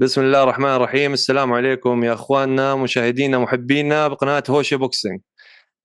بسم 0.00 0.20
الله 0.20 0.42
الرحمن 0.42 0.68
الرحيم. 0.68 1.12
السلام 1.12 1.52
عليكم 1.52 2.04
يا 2.04 2.12
أخواننا 2.12 2.74
مشاهدينا 2.74 3.38
محبينا 3.38 4.08
بقناة 4.08 4.42
Hosheh 4.50 4.76
Boxing. 4.76 5.20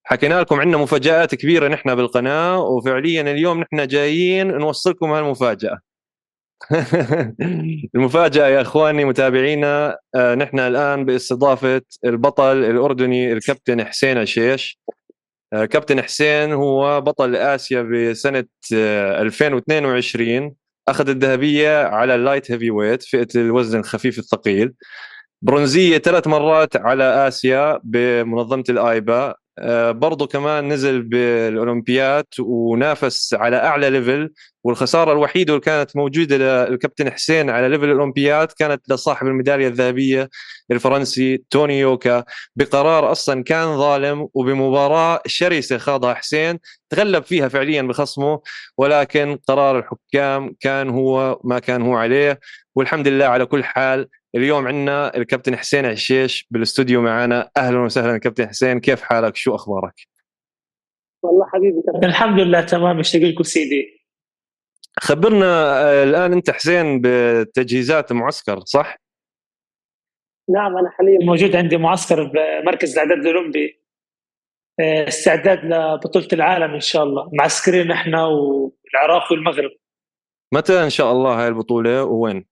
حكينا 0.04 0.42
لكم 0.42 0.60
عندنا 0.60 0.78
مفاجآت 0.78 1.36
كبيرة 1.36 1.68
نحن 1.68 1.96
بالقناة 1.96 2.60
وفعليا 2.60 3.22
اليوم 3.22 3.60
نحن 3.60 3.88
جايين 3.88 4.48
نوصلكم 4.48 5.12
هالمفاجأة. 5.12 5.80
المفاجأة 7.96 8.48
يا 8.48 8.62
أخواني 8.62 9.06
متابعينا 9.06 9.98
آه، 10.16 10.36
نحن 10.36 10.60
الآن 10.60 11.06
باستضافة 11.06 11.82
البطل 12.06 12.64
الأردني 12.64 13.34
الكابتن 13.34 13.86
حسين 13.86 14.18
عشيش. 14.18 14.80
آه، 15.54 15.66
كابتن 15.66 16.02
حسين 16.02 16.54
هو 16.54 17.02
بطل 17.02 17.36
آسيا 17.36 17.82
بسنة 17.82 18.46
2022 18.74 20.44
آه، 20.44 20.63
أخذ 20.88 21.10
الذهبية 21.10 21.84
على 21.84 22.16
ال 22.16 22.52
light 22.52 22.72
heavyweight 22.72 23.04
فئة 23.04 23.28
الوزن 23.36 23.80
الخفيف 23.80 24.20
الثقيل. 24.20 24.74
برونزية 25.42 25.98
ثلاث 25.98 26.28
مرات 26.28 26.76
على 26.76 27.28
آسيا 27.28 27.80
بمنظمة 27.84 28.64
الآيبا. 28.70 29.36
آه، 29.60 29.92
برضه 29.92 30.28
كمان 30.28 30.68
نزل 30.74 31.02
بالاولمبياد 31.02 32.26
ونافس 32.40 33.34
على 33.34 33.56
أعلى 33.56 33.90
level 33.90 34.30
والخسارة 34.64 35.12
الوحيدة 35.12 35.54
اللي 35.54 35.62
كانت 35.62 35.96
موجودة 35.96 36.38
للكابتن 36.68 37.12
حسين 37.12 37.50
على 37.50 37.70
level 37.70 37.86
الأولمبياد 37.86 38.48
كانت 38.52 38.90
لصاحب 38.90 39.28
الميدالية 39.28 39.68
الذهبية 39.68 40.30
الفرنسي 40.72 41.44
توني 41.50 41.80
يوكا. 41.80 42.24
بقرار 42.56 43.12
أصلا 43.12 43.44
كان 43.44 43.78
ظالم 43.78 44.28
وبمباراة 44.34 45.22
شرسة 45.26 45.78
خاضها 45.78 46.14
حسين 46.14 46.60
تغلب 46.90 47.24
فيها 47.24 47.48
فعليا 47.48 47.82
بخصمه 47.82 48.42
ولكن 48.78 49.40
قرار 49.48 49.80
الحكام 49.80 50.56
كان 50.60 50.90
هو 50.90 51.40
ما 51.44 51.60
كان 51.60 51.82
هو 51.82 51.96
عليه. 51.96 52.40
والحمد 52.76 53.08
لله 53.08 53.26
على 53.26 53.46
كل 53.46 53.64
حال 53.64 54.08
اليوم 54.36 54.68
عندنا 54.68 55.18
الكابتن 55.18 55.56
حسين 55.56 55.86
عشيش 55.86 56.48
بالاستوديو 56.52 57.02
معنا. 57.02 57.50
أهلا 57.58 57.80
وسهلا 57.80 58.18
كابتن 58.18 58.48
حسين 58.48 58.80
كيف 58.80 59.02
حالك؟ 59.02 59.36
شو 59.36 59.56
أخبارك؟ 59.56 59.94
والله 61.24 61.46
حبيبي 61.54 61.82
الحمد 62.04 62.40
لله 62.40 62.62
تمام 62.62 63.00
اشتاق 63.00 63.22
لكم 63.22 63.44
سيدي. 63.44 64.03
خبرنا 65.00 65.46
آه، 65.82 66.04
الآن 66.04 66.34
أنت 66.34 66.50
حسين 66.50 67.02
بتجهيزات 67.02 68.12
المعسكر 68.12 68.60
صح؟ 68.60 68.98
نعم 70.50 70.78
أنا 70.78 70.90
حاليا 70.90 71.20
موجود 71.26 71.56
عندي 71.56 71.78
معسكر 71.78 72.24
بمركز 72.24 72.94
الإعداد 72.94 73.26
الأولمبي. 73.26 73.84
آه، 74.80 75.08
استعداد 75.08 75.66
لبطولة 75.66 76.28
العالم 76.34 76.74
إن 76.74 76.80
شاء 76.80 77.04
الله. 77.04 77.30
معسكرين 77.34 77.92
إحنا 77.92 78.26
والعراق 78.26 79.32
والمغرب. 79.32 79.72
متى 80.54 80.84
إن 80.84 80.90
شاء 80.90 81.12
الله 81.12 81.42
هاي 81.42 81.48
البطولة 81.48 82.04
ووين؟ 82.04 82.46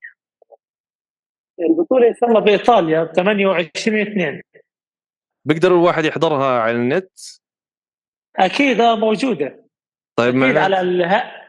البطولة 1.69 2.07
ان 2.07 2.13
شاء 2.19 2.29
الله 2.29 2.39
بايطاليا 2.39 3.05
28 3.15 4.01
2 4.01 4.41
بيقدر 5.45 5.71
الواحد 5.71 6.05
يحضرها 6.05 6.59
على 6.59 6.75
النت؟ 6.75 7.11
أكيد 8.35 8.81
آه 8.81 8.95
موجودة. 8.95 9.65
طيب 10.15 10.43
أكيد 10.43 10.57
على 10.57 10.81
اله... 10.81 11.40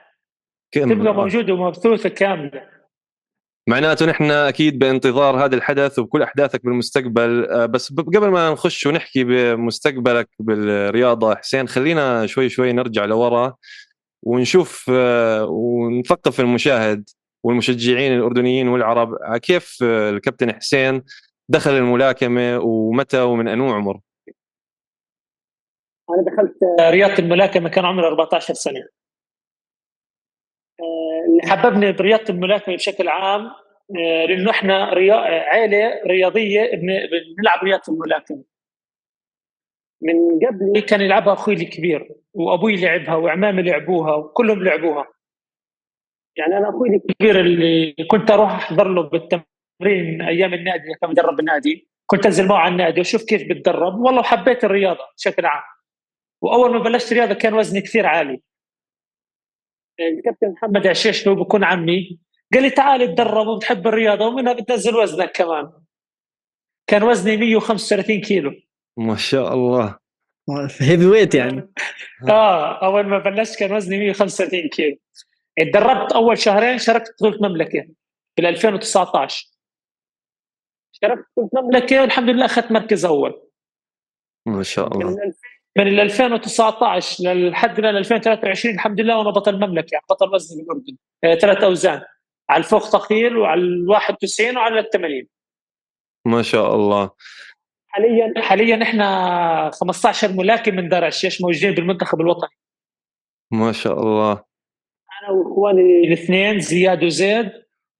تبقى 0.72 1.14
موجودة 1.14 1.54
ومبثوثة 1.54 2.08
كاملة. 2.08 2.68
معناته 3.68 4.06
نحن 4.06 4.30
أكيد 4.30 4.78
بانتظار 4.78 5.44
هذا 5.44 5.56
الحدث 5.56 5.98
وبكل 5.98 6.22
أحداثك 6.22 6.64
بالمستقبل. 6.64 7.44
آه، 7.50 7.66
بس 7.66 7.92
قبل 7.92 8.28
ما 8.28 8.50
نخش 8.50 8.86
ونحكي 8.86 9.24
بمستقبلك 9.24 10.28
بالرياضة 10.38 11.34
حسين 11.34 11.68
خلينا 11.68 12.26
شوي 12.26 12.48
شوي 12.48 12.72
نرجع 12.72 13.04
لورا 13.04 13.54
ونشوف 14.22 14.90
آه، 14.94 15.44
ونثقف 15.44 16.40
المشاهد 16.40 17.08
والمشجعين 17.44 18.12
الأردنيين 18.12 18.68
والعرب. 18.68 19.16
كيف 19.36 19.78
الكابتن 19.82 20.52
حسين 20.52 21.02
دخل 21.48 21.70
الملاكمة 21.70 22.58
ومتى 22.58 23.20
ومن 23.20 23.48
أنو 23.48 23.72
عمر؟ 23.72 24.00
أنا 26.10 26.24
دخلت 26.26 26.54
رياضة 26.80 27.18
الملاكمة 27.18 27.68
كان 27.68 27.84
عمري 27.84 28.06
14 28.06 28.54
سنة. 28.54 28.80
آه، 28.80 29.01
حببني 31.44 31.92
برياضة 31.92 32.24
الملاكمة 32.34 32.74
بشكل 32.74 33.08
عام 33.08 33.46
آه، 33.96 34.26
لأنه 34.26 34.50
إحنا. 34.50 34.84
عائله 34.84 36.02
رياضية 36.06 36.70
بنلعب 37.36 37.64
رياضة 37.64 37.82
الملاكمة. 37.88 38.44
من 40.02 40.38
قبل 40.46 40.80
كان 40.80 41.00
يلعبها 41.00 41.32
أخوي 41.32 41.54
الكبير 41.54 42.08
وأبوي 42.34 42.76
لعبها 42.76 43.14
وعمامي 43.14 43.62
لعبوها 43.62 44.14
وكلهم 44.14 44.64
لعبوها. 44.64 45.06
يعني 46.36 46.58
أنا 46.58 46.68
أخوي 46.68 46.88
الكبير 46.88 47.40
اللي 47.40 47.94
كنت 48.10 48.30
أروح 48.30 48.50
أحضر 48.52 48.88
له 48.88 49.02
بالتمرين 49.02 50.22
أيام 50.22 50.54
النادي 50.54 50.94
كان 51.00 51.10
يدرب 51.10 51.40
النادي. 51.40 51.88
كنت 52.06 52.26
أنزل 52.26 52.48
معه 52.48 52.58
على 52.58 52.72
النادي 52.72 53.00
وأشوف 53.00 53.24
كيف 53.24 53.48
بتدرب 53.48 53.94
والله 53.94 54.22
حبيت 54.22 54.64
الرياضة 54.64 55.04
بشكل 55.16 55.46
عام. 55.46 55.62
وأول 56.42 56.72
ما 56.72 56.78
بلشت 56.78 57.12
رياضة 57.12 57.34
كان 57.34 57.54
وزني 57.54 57.80
كثير 57.80 58.06
عالي. 58.06 58.40
الكابتن 60.08 60.48
محمد 60.48 60.86
عشيش 60.86 61.26
لو 61.26 61.34
بكون 61.34 61.64
عمي 61.64 62.18
قال 62.54 62.62
لي 62.62 62.70
تعال 62.70 63.02
اتدرب 63.02 63.46
وبتحب 63.46 63.86
الرياضة 63.86 64.26
ومنها 64.26 64.52
بتنزل 64.52 64.96
وزنك 64.96 65.32
كمان. 65.32 65.72
كان 66.86 67.02
وزني 67.02 67.36
135 67.36 68.20
كيلو. 68.20 68.54
ما 68.96 69.16
شاء 69.16 69.54
الله. 69.54 69.98
هيفي 70.80 71.06
ويت 71.06 71.34
يعني. 71.34 71.72
آه 72.28 72.84
أول 72.86 73.06
ما 73.06 73.18
بلشت 73.18 73.58
كان 73.58 73.72
وزني 73.72 73.98
135 73.98 74.68
كيلو. 74.68 74.96
اتدربت 75.58 76.12
أول 76.12 76.38
شهرين 76.38 76.78
شاركت 76.78 77.14
بطوله 77.14 77.48
مملكة 77.48 77.86
في 78.36 78.48
2019 78.48 79.46
شاركت 80.92 81.24
بطوله 81.36 81.64
مملكة 81.64 82.00
والحمد 82.00 82.28
لله 82.28 82.44
أخذت 82.44 82.72
مركز 82.72 83.04
أول. 83.04 83.48
ما 84.46 84.62
شاء 84.62 84.88
الله. 84.88 85.10
من 85.10 85.32
2019 85.78 87.34
لحد 87.34 87.78
2023 87.78 88.74
الحمد 88.74 89.00
لله 89.00 89.18
وأنا 89.18 89.30
بطل 89.30 89.56
مملكه 89.56 89.88
يعني 89.92 90.04
بطل 90.10 90.34
وزن 90.34 90.62
بالاردن 90.62 90.96
آه، 91.24 91.34
ثلاث 91.34 91.64
أوزان 91.64 92.02
على 92.50 92.58
الفوق 92.58 92.82
ثقيل 92.82 93.36
وعلى 93.36 93.60
ال 93.60 93.88
91 93.90 94.56
وعلى 94.56 94.78
ال 94.78 94.90
80 94.90 95.26
ما 96.26 96.42
شاء 96.42 96.74
الله. 96.74 97.10
حاليا 97.88 98.32
حاليا 98.36 98.82
إحنا 98.82 99.70
15 99.74 100.32
ملاكم 100.32 100.74
من 100.74 100.88
دار 100.88 101.06
الشيش 101.06 101.42
موجودين 101.42 101.74
بالمنتخب 101.74 102.20
الوطني. 102.20 102.56
ما 103.50 103.72
شاء 103.72 104.00
الله. 104.00 104.32
أنا 104.32 105.30
وإخواني 105.30 106.04
الاثنين 106.06 106.60
زياد 106.60 107.04
وزيد 107.04 107.52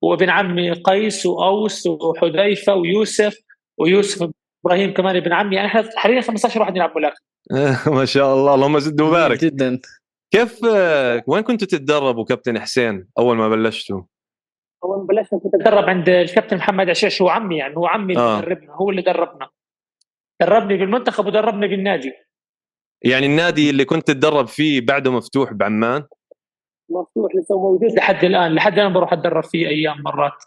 وابن 0.03 0.31
عمي 0.31 0.73
قيس 0.73 1.27
وأوس 1.27 1.87
وحذيفة 1.87 2.75
ويوسف 2.75 3.39
ويوسف 3.79 4.31
إبراهيم 4.65 4.95
كمان 4.95 5.17
ابن 5.17 5.33
عمي. 5.33 5.57
يعني 5.57 5.69
إحنا 5.69 5.89
حاليا 5.97 6.21
15 6.21 6.61
واحد 6.61 6.73
نلعب 6.75 6.93
ملاكمه 6.97 7.19
ما 7.99 8.05
شاء 8.05 8.35
الله. 8.35 8.55
اللهم 8.55 8.79
زد 8.79 9.01
وبارك. 9.01 9.45
جدا. 9.45 9.81
كيف 10.31 10.65
وين 11.27 11.43
كنتوا 11.43 11.69
تتدربوا 11.69 12.25
كابتن 12.25 12.61
حسين 12.61 13.09
أول 13.19 13.37
ما 13.37 13.49
بلشتوا؟ 13.49 14.03
أول 14.85 14.99
ما 14.99 15.05
بلشنا 15.05 15.39
كنت 15.39 15.55
أتدرب 15.55 15.85
عند 15.85 16.09
الكابتن 16.09 16.57
محمد 16.57 16.91
عشيش. 16.91 17.23
هو 17.23 17.29
عمي 17.29 17.57
يعني 17.57 17.77
هو 17.77 17.87
عمي 17.87 18.13
اللي 18.13 18.25
آه. 18.25 18.41
دربنا 18.41 18.73
هو 18.75 18.91
اللي 18.91 19.03
دربنا. 19.03 19.49
دربني 20.41 20.77
بالمنتخب 20.77 21.27
ودربني 21.27 21.69
بالنادي 21.69 22.13
يعني 23.05 23.27
النادي 23.27 23.71
اللي 23.71 23.85
كنت 23.85 24.07
تتدرب 24.07 24.47
فيه 24.47 24.81
بعده 24.81 25.13
مفتوح 25.13 25.53
بعمان؟ 25.53 26.05
مفتوح 26.91 27.33
لسه 27.35 27.59
موجود. 27.59 27.93
لحد 27.97 28.25
الآن 28.25 28.55
لحد 28.55 28.79
الآن 28.79 28.93
بروح 28.93 29.13
أتدرب 29.13 29.45
فيه 29.45 29.69
أيام 29.69 30.03
مرات. 30.03 30.45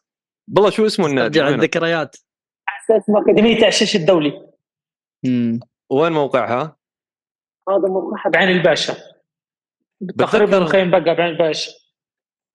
والله 0.56 0.70
شو 0.70 0.86
اسمه 0.86 1.08
النادي؟ 1.08 1.40
رجع 1.40 1.50
الذكريات. 1.50 2.16
اسمه 2.92 3.22
اكاديميه 3.22 3.66
عشيش 3.66 3.96
الدولي. 3.96 4.48
امم 5.26 5.60
وين 5.90 6.12
موقعها؟ 6.12 6.78
هذا 7.70 7.88
موقعها 7.88 8.30
بعين 8.30 8.50
الباشا. 8.50 8.96
تقريبا 10.18 10.60
مخيم 10.60 10.92
بقعه 10.92 11.14
بعين 11.14 11.32
الباشا. 11.32 11.72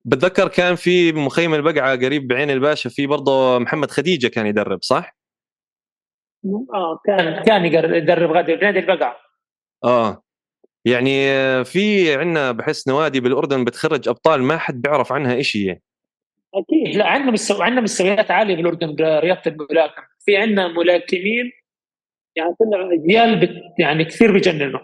بتذكر 0.05 0.49
كان 0.49 0.75
في 0.75 1.13
مخيم 1.13 1.55
البقعة 1.55 1.97
قريب 1.97 2.29
بعين 2.29 2.51
الباشا 2.51 2.91
في 2.91 3.07
برضه 3.07 3.59
محمد 3.59 3.91
خديجة 3.91 4.27
كان 4.27 4.47
يدرب 4.47 4.83
صح؟ 4.83 5.17
آه 6.75 7.01
كان 7.07 7.43
كان 7.43 7.65
يدرب 7.95 8.31
غادي 8.31 8.57
بنادي 8.57 8.79
البقعة. 8.79 9.17
آه. 9.85 10.23
يعني 10.85 11.11
في 11.65 12.15
عندنا 12.15 12.53
بحس 12.53 12.89
نوادي 12.89 13.21
بالأردن 13.21 13.65
بتخرج 13.65 14.09
أبطال 14.09 14.43
ما 14.43 14.59
حد 14.59 14.83
بيعرف 14.83 15.13
عنها 15.13 15.43
شيء 15.43 15.67
يعني. 15.67 15.83
أكيد. 16.55 16.97
لا 16.97 17.07
عندنا 17.07 17.31
مستوى 17.31 17.65
عندنا 17.65 17.81
مستويات 17.81 18.31
عالية 18.31 18.57
بالأردن 18.57 18.95
برياضة 18.95 19.43
الملاكمه 19.47 20.05
في 20.25 20.37
عندنا 20.37 20.69
ملاكمين 20.69 21.53
يعني 22.37 22.55
طلعوا 22.61 22.93
أجيال 22.93 23.41
بت 23.41 23.51
يعني 23.79 24.05
كثير 24.05 24.33
بجننوا. 24.33 24.81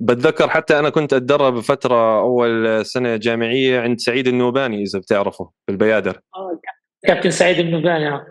بتذكر 0.00 0.48
حتى 0.48 0.78
أنا 0.78 0.90
كنت 0.90 1.12
أتدرب 1.12 1.60
فترة 1.60 2.20
أول 2.20 2.86
سنة 2.86 3.16
جامعية 3.16 3.80
عند 3.80 4.00
سعيد 4.00 4.28
النوباني 4.28 4.82
إذا 4.82 4.98
بتعرفه 4.98 5.50
بالبيادر 5.68 6.20
آه 6.36 6.60
كابتن 7.06 7.30
سعيد 7.30 7.58
النوباني 7.58 8.08
آه. 8.08 8.26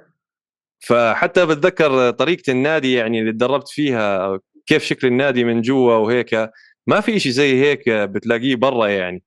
فحتى 0.79 1.45
بتذكر 1.45 2.11
طريقة 2.11 2.51
النادي 2.51 2.93
يعني 2.93 3.19
اللي 3.19 3.31
تدربت 3.31 3.69
فيها 3.69 4.39
كيف 4.65 4.83
شكل 4.83 5.07
النادي 5.07 5.43
من 5.43 5.61
جوا 5.61 5.95
وهيك. 5.95 6.49
ما 6.87 7.01
في 7.01 7.19
شيء 7.19 7.31
زي 7.31 7.61
هيك 7.61 7.89
بتلاقيه 7.89 8.55
برا 8.55 8.87
يعني. 8.87 9.23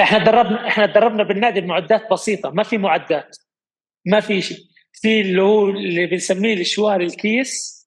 إحنا 0.00 0.18
دربنا 0.24 0.68
إحنا 0.68 0.86
دربنا 0.86 1.22
بالنادي 1.22 1.60
بمعدات 1.60 2.12
بسيطة 2.12 2.50
ما 2.50 2.62
في 2.62 2.78
معدات 2.78 3.36
ما 4.06 4.20
في 4.20 4.40
شيء 4.40 4.58
في 5.00 5.20
اللي 5.20 5.42
هو 5.42 5.68
اللي 5.68 6.06
بنسميه 6.06 6.54
الشوال 6.54 7.00
الكيس 7.00 7.80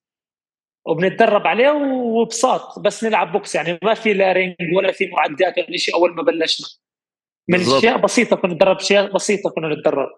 وبنتدرب 0.86 1.46
عليه 1.46 1.70
وبساط 1.92 2.78
بس 2.78 3.04
نلعب 3.04 3.32
box 3.32 3.54
يعني. 3.54 3.78
ما 3.82 3.94
في 3.94 4.12
لا 4.12 4.32
ring 4.32 4.54
ولا 4.76 4.92
في 4.92 5.06
معدات 5.06 5.58
ولا 5.58 5.76
شيء 5.76 5.94
أول 5.94 6.14
ما 6.14 6.22
بلشنا. 6.22 6.66
من. 7.48 7.60
أشياء 7.60 8.00
بسيطة 8.00 8.36
كنا 8.36 8.54
نتدرب 8.54 8.76
أشياء 8.76 9.14
بسيطة 9.14 9.50
كنا 9.50 9.74
نتدرب. 9.74 10.08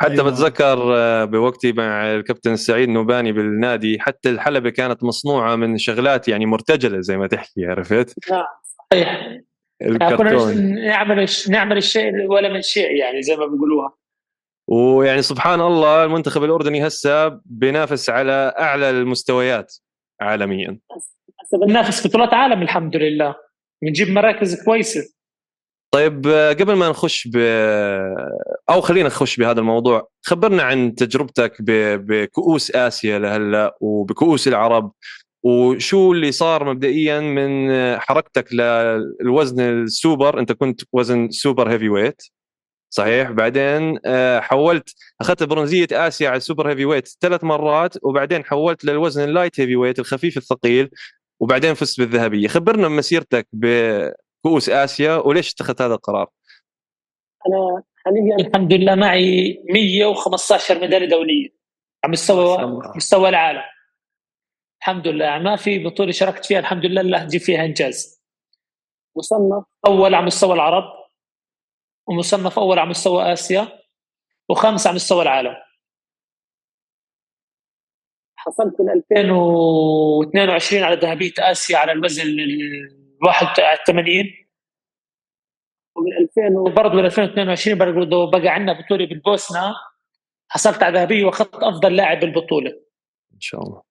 حتى 0.00 0.12
أيوة. 0.12 0.30
بتذكر 0.30 0.96
آه، 0.96 1.24
بوقتي 1.24 1.72
مع 1.72 2.14
الكابتن 2.14 2.56
سعيد 2.56 2.88
نوباني 2.88 3.32
بالنادي 3.32 4.00
حتى 4.00 4.30
الحلبة 4.30 4.70
كانت 4.70 5.04
مصنوعة 5.04 5.56
من 5.56 5.78
شغلات 5.78 6.28
يعني 6.28 6.46
مرتجلة 6.46 7.00
زي 7.00 7.16
ما 7.16 7.26
تحكي 7.26 7.66
عرفت؟ 7.66 8.14
صحيح. 8.92 9.40
كنا 9.80 10.08
الكرتون 10.08 10.74
نعمل 10.74 11.26
نعمل 11.48 11.76
الشيء 11.76 12.26
ولا 12.26 12.48
من 12.48 12.62
شيء 12.62 12.90
يعني 12.90 13.22
زي 13.22 13.36
ما 13.36 13.46
بيقولوها. 13.46 13.99
ويعني 14.70 15.22
سبحان 15.22 15.60
الله 15.60 16.04
المنتخب 16.04 16.44
الأردني 16.44 16.86
هسه 16.86 17.40
بينافس 17.44 18.10
على 18.10 18.54
أعلى 18.58 18.90
المستويات 18.90 19.74
عالميا. 20.20 20.78
هسه 21.42 21.58
بننافس 21.66 22.06
بطولات 22.06 22.34
عالم 22.34 22.62
الحمد 22.62 22.96
لله. 22.96 23.34
بنجيب 23.82 24.08
مراكز 24.10 24.64
كويسة. 24.64 25.00
طيب 25.94 26.26
قبل 26.60 26.72
ما 26.72 26.88
نخش 26.88 27.28
ب 27.28 27.36
أو 28.70 28.80
خلينا 28.80 29.06
نخش 29.06 29.36
بهذا 29.36 29.60
الموضوع 29.60 30.08
خبرنا 30.22 30.62
عن 30.62 30.94
تجربتك 30.94 31.62
ب... 31.62 31.70
بكؤوس 32.06 32.70
آسيا 32.70 33.18
لهلأ 33.18 33.76
وبكؤوس 33.80 34.48
العرب 34.48 34.92
وشو 35.42 36.12
اللي 36.12 36.32
صار 36.32 36.64
مبدئيا 36.64 37.20
من 37.20 37.70
حركتك 37.98 38.52
للوزن 38.52 39.60
السوبر؟ 39.60 40.38
أنت 40.38 40.52
كنت 40.52 40.80
وزن 40.92 41.30
super 41.30 41.70
heavyweight. 41.70 42.22
صحيح. 42.90 43.30
بعدين 43.30 43.98
آه، 44.06 44.40
حولت 44.40 44.94
أخذت 45.20 45.42
برونزية 45.42 45.86
آسيا 45.92 46.28
على 46.28 46.36
ال 46.36 46.70
super 46.70 46.84
heavyweight 46.84 47.08
ثلاث 47.20 47.44
مرات 47.44 47.96
وبعدين 48.02 48.44
حولت 48.44 48.84
للوزن 48.84 49.24
ال 49.24 49.60
light 49.60 49.76
heavyweight 49.76 49.98
الخفيف 49.98 50.36
الثقيل 50.36 50.90
وبعدين 51.40 51.74
فزت 51.74 52.00
بالذهبية. 52.00 52.48
خبرنا 52.48 52.88
مسيرتك 52.88 53.48
بكؤوس 53.52 54.68
آسيا 54.68 55.14
وليش 55.16 55.52
اتخذت 55.52 55.82
هذا 55.82 55.94
القرار؟ 55.94 56.28
أنا 57.48 57.82
حاليا 58.04 58.46
الحمد 58.48 58.72
لله 58.72 58.94
معي 58.94 59.62
115 59.70 60.80
ميدالية 60.80 61.08
دولية 61.08 61.48
على 62.04 62.12
مستوى. 62.12 62.80
مستوى 62.96 63.28
العالم. 63.28 63.62
الحمد 64.80 65.08
لله. 65.08 65.38
ما 65.38 65.56
في 65.56 65.78
بطولة 65.84 66.12
شاركت 66.12 66.44
فيها 66.44 66.58
الحمد 66.58 66.86
لله 66.86 67.00
إلا 67.00 67.22
أجيب 67.22 67.40
فيها 67.40 67.64
إنجاز. 67.64 68.22
مصنف. 69.16 69.64
أول 69.86 70.14
على 70.14 70.26
مستوى 70.26 70.54
العرب. 70.54 70.99
ومصنف 72.10 72.58
أول 72.58 72.78
على 72.78 72.90
مستوى 72.90 73.32
آسيا 73.32 73.78
وخامس 74.48 74.86
على 74.86 74.94
مستوى 74.94 75.22
العالم. 75.22 75.56
حصلت 78.36 78.74
بال 78.78 78.90
2022 78.90 80.82
على 80.82 80.96
ذهبية 80.96 81.32
آسيا 81.38 81.78
على 81.78 81.92
الوزن 81.92 82.22
ال 82.22 83.18
81 83.22 84.24
ومن 85.96 86.12
2000 86.16 86.56
و- 86.56 86.60
وبرضه 86.68 86.94
بال 86.94 87.04
2022 87.04 87.78
برضه 87.78 88.30
بقى 88.30 88.48
عندنا 88.48 88.80
بطولة 88.80 89.06
بالبوسنة 89.06 89.74
حصلت 90.48 90.82
على 90.82 90.98
ذهبية 90.98 91.24
واخذت 91.24 91.54
أفضل 91.54 91.96
لاعب 91.96 92.20
بالبطولة. 92.20 92.70
إن 93.34 93.40
شاء 93.40 93.60
الله. 93.62 93.82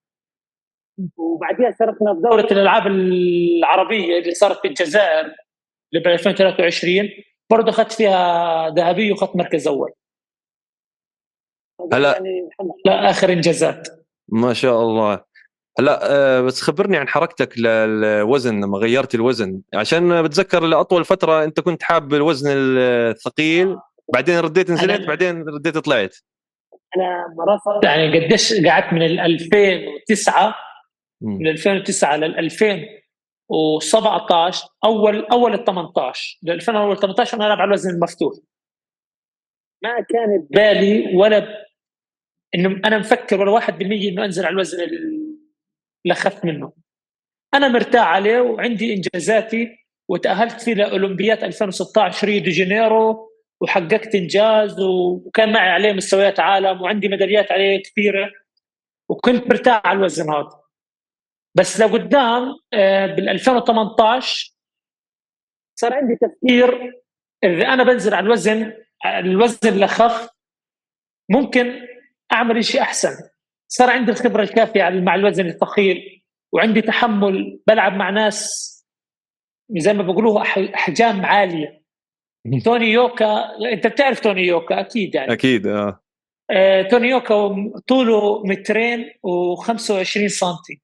وبعديها 1.17 1.75
شاركنا 1.79 2.13
في 2.13 2.19
دورة 2.21 2.41
دورة 2.41 2.51
الألعاب 2.53 2.87
العربية 2.87 4.19
اللي 4.19 4.31
صارت 4.33 4.59
في 4.61 4.67
الجزائر 4.67 5.25
اللي 5.93 6.03
ب 6.03 6.07
2023 6.07 7.09
برضه 7.49 7.69
أخذت 7.69 7.91
فيها 7.91 8.69
ذهبية 8.69 9.11
وأخذت 9.11 9.35
مركز 9.35 9.67
أول. 9.67 9.91
هلا- 11.93 12.11
يعني 12.13 12.49
لا 12.85 13.09
آخر 13.09 13.31
إنجازات. 13.33 13.87
ما 14.29 14.53
شاء 14.53 14.81
الله. 14.81 15.23
لا 15.79 15.99
آه، 16.11 16.41
بس 16.41 16.61
خبرني 16.61 16.97
عن 16.97 17.07
حركتك 17.07 17.57
للوزن 17.59 18.55
لما 18.63 18.77
غيرت 18.77 19.15
الوزن. 19.15 19.61
عشان 19.73 20.21
بتذكر 20.23 20.63
لأطول 20.63 21.05
فترة 21.05 21.43
أنت 21.43 21.59
كنت 21.59 21.83
حاب 21.83 22.13
الوزن 22.13 22.49
الثقيل 22.77 23.77
بعدين 24.13 24.39
رديت 24.39 24.71
نزلت 24.71 25.07
بعدين 25.07 25.43
رديت 25.49 25.77
طلعت. 25.77 26.15
أنا 26.97 27.25
مرات 27.37 27.83
يعني 27.83 28.25
قديش 28.25 28.53
قعدت 28.65 28.93
من 28.93 29.01
ال 29.01 29.19
2009 29.19 30.55
مم. 31.21 31.37
من 31.37 31.47
2009 31.47 32.15
لل 32.17 32.39
2017 33.51 34.67
أول 34.85 35.25
أول 35.25 35.53
ال 35.53 35.65
18 35.65 36.39
ل 36.43 36.51
2018 36.51 37.37
أنا 37.37 37.45
ألعب 37.45 37.57
على 37.57 37.67
الوزن 37.67 37.89
المفتوح. 37.89 38.33
ما 39.83 40.01
كانت 40.09 40.47
بالي 40.51 41.15
ولا 41.15 41.39
ب... 41.39 41.47
إنه 42.55 42.81
أنا 42.85 42.97
مفكر 42.97 43.41
ولا 43.41 43.59
1% 43.59 43.69
إنه 43.81 44.25
أنزل 44.25 44.45
على 44.45 44.53
الوزن 44.53 44.83
اللي 44.83 46.11
أخذت 46.11 46.45
منه. 46.45 46.73
أنا 47.53 47.67
مرتاح 47.67 48.07
عليه 48.07 48.41
وعندي 48.41 48.93
إنجازاتي 48.93 49.77
وتأهلت 50.09 50.61
فيه 50.61 50.73
لأولمبيات 50.73 51.43
2016 51.43 52.27
ريو 52.27 52.43
دي 52.43 52.49
جانيرو 52.49 53.29
وحققت 53.61 54.15
إنجاز 54.15 54.79
وكان 54.79 55.51
معي 55.53 55.69
عليه 55.69 55.93
مستويات 55.93 56.39
عالم 56.39 56.81
وعندي 56.81 57.07
ميداليات 57.07 57.51
عليه 57.51 57.83
كثيره 57.83 58.31
وكنت 59.09 59.47
مرتاح 59.47 59.81
على 59.85 59.97
الوزن 59.97 60.29
هذا. 60.29 60.58
بس 61.59 61.79
لقدام 61.79 62.55
آه، 62.73 63.05
بال 63.05 63.29
2018 63.29 64.55
صار 65.79 65.93
عندي 65.93 66.15
تفكير 66.15 67.01
إذا 67.43 67.67
أنا 67.67 67.83
بنزل 67.83 68.13
على 68.13 68.25
الوزن 68.25 68.73
الوزن 69.05 69.69
الأخف 69.69 70.29
ممكن 71.29 71.87
أعمل 72.33 72.65
شيء 72.65 72.81
أحسن. 72.81 73.29
صار 73.67 73.89
عندي 73.89 74.11
الخبرة 74.11 74.43
الكافية 74.43 74.89
مع 74.89 75.15
الوزن 75.15 75.45
الثقيل 75.45 76.23
وعندي 76.53 76.81
تحمل 76.81 77.59
بلعب 77.67 77.93
مع 77.93 78.09
ناس 78.09 78.69
زي 79.77 79.93
ما 79.93 80.03
بيقولوها 80.03 80.43
أحجام 80.75 81.25
عالية. 81.25 81.83
توني 82.65 82.85
يوكا 82.85 83.55
أنت 83.73 83.87
بتعرف 83.87 84.19
توني 84.19 84.41
يوكا 84.41 84.79
أكيد 84.79 85.15
يعني. 85.15 85.33
أكيد 85.33 85.67
آه. 85.67 85.99
آه، 86.51 86.81
توني 86.81 87.07
يوكا 87.09 87.71
طوله 87.87 88.43
مترين 88.43 89.09
و25 89.09 90.27
سنتي. 90.27 90.81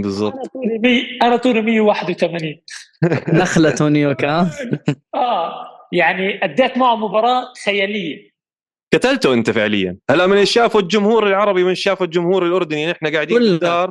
بالضبط. 0.00 0.34
أنا 0.34 0.46
طولي 0.52 0.78
مي- 0.78 1.18
أنا 1.22 1.36
طولي 1.36 1.62
181 1.62 2.60
نخلة 3.40 3.70
توني 3.70 4.16
يوكا 4.16 4.50
آه. 5.14 5.66
يعني 5.92 6.44
أديت 6.44 6.78
معه 6.78 6.96
مباراة 6.96 7.44
خيالية. 7.64 8.30
قتلته 8.94 9.34
أنت 9.34 9.50
فعليا. 9.50 9.96
هلأ 10.10 10.26
من 10.26 10.44
شافوا 10.44 10.80
الجمهور 10.80 11.26
العربي 11.26 11.64
من 11.64 11.74
شافوا 11.74 12.06
الجمهور 12.06 12.46
الأردني 12.46 12.86
نحن 12.90 13.06
قاعدين. 13.06 13.38
بالدار 13.38 13.90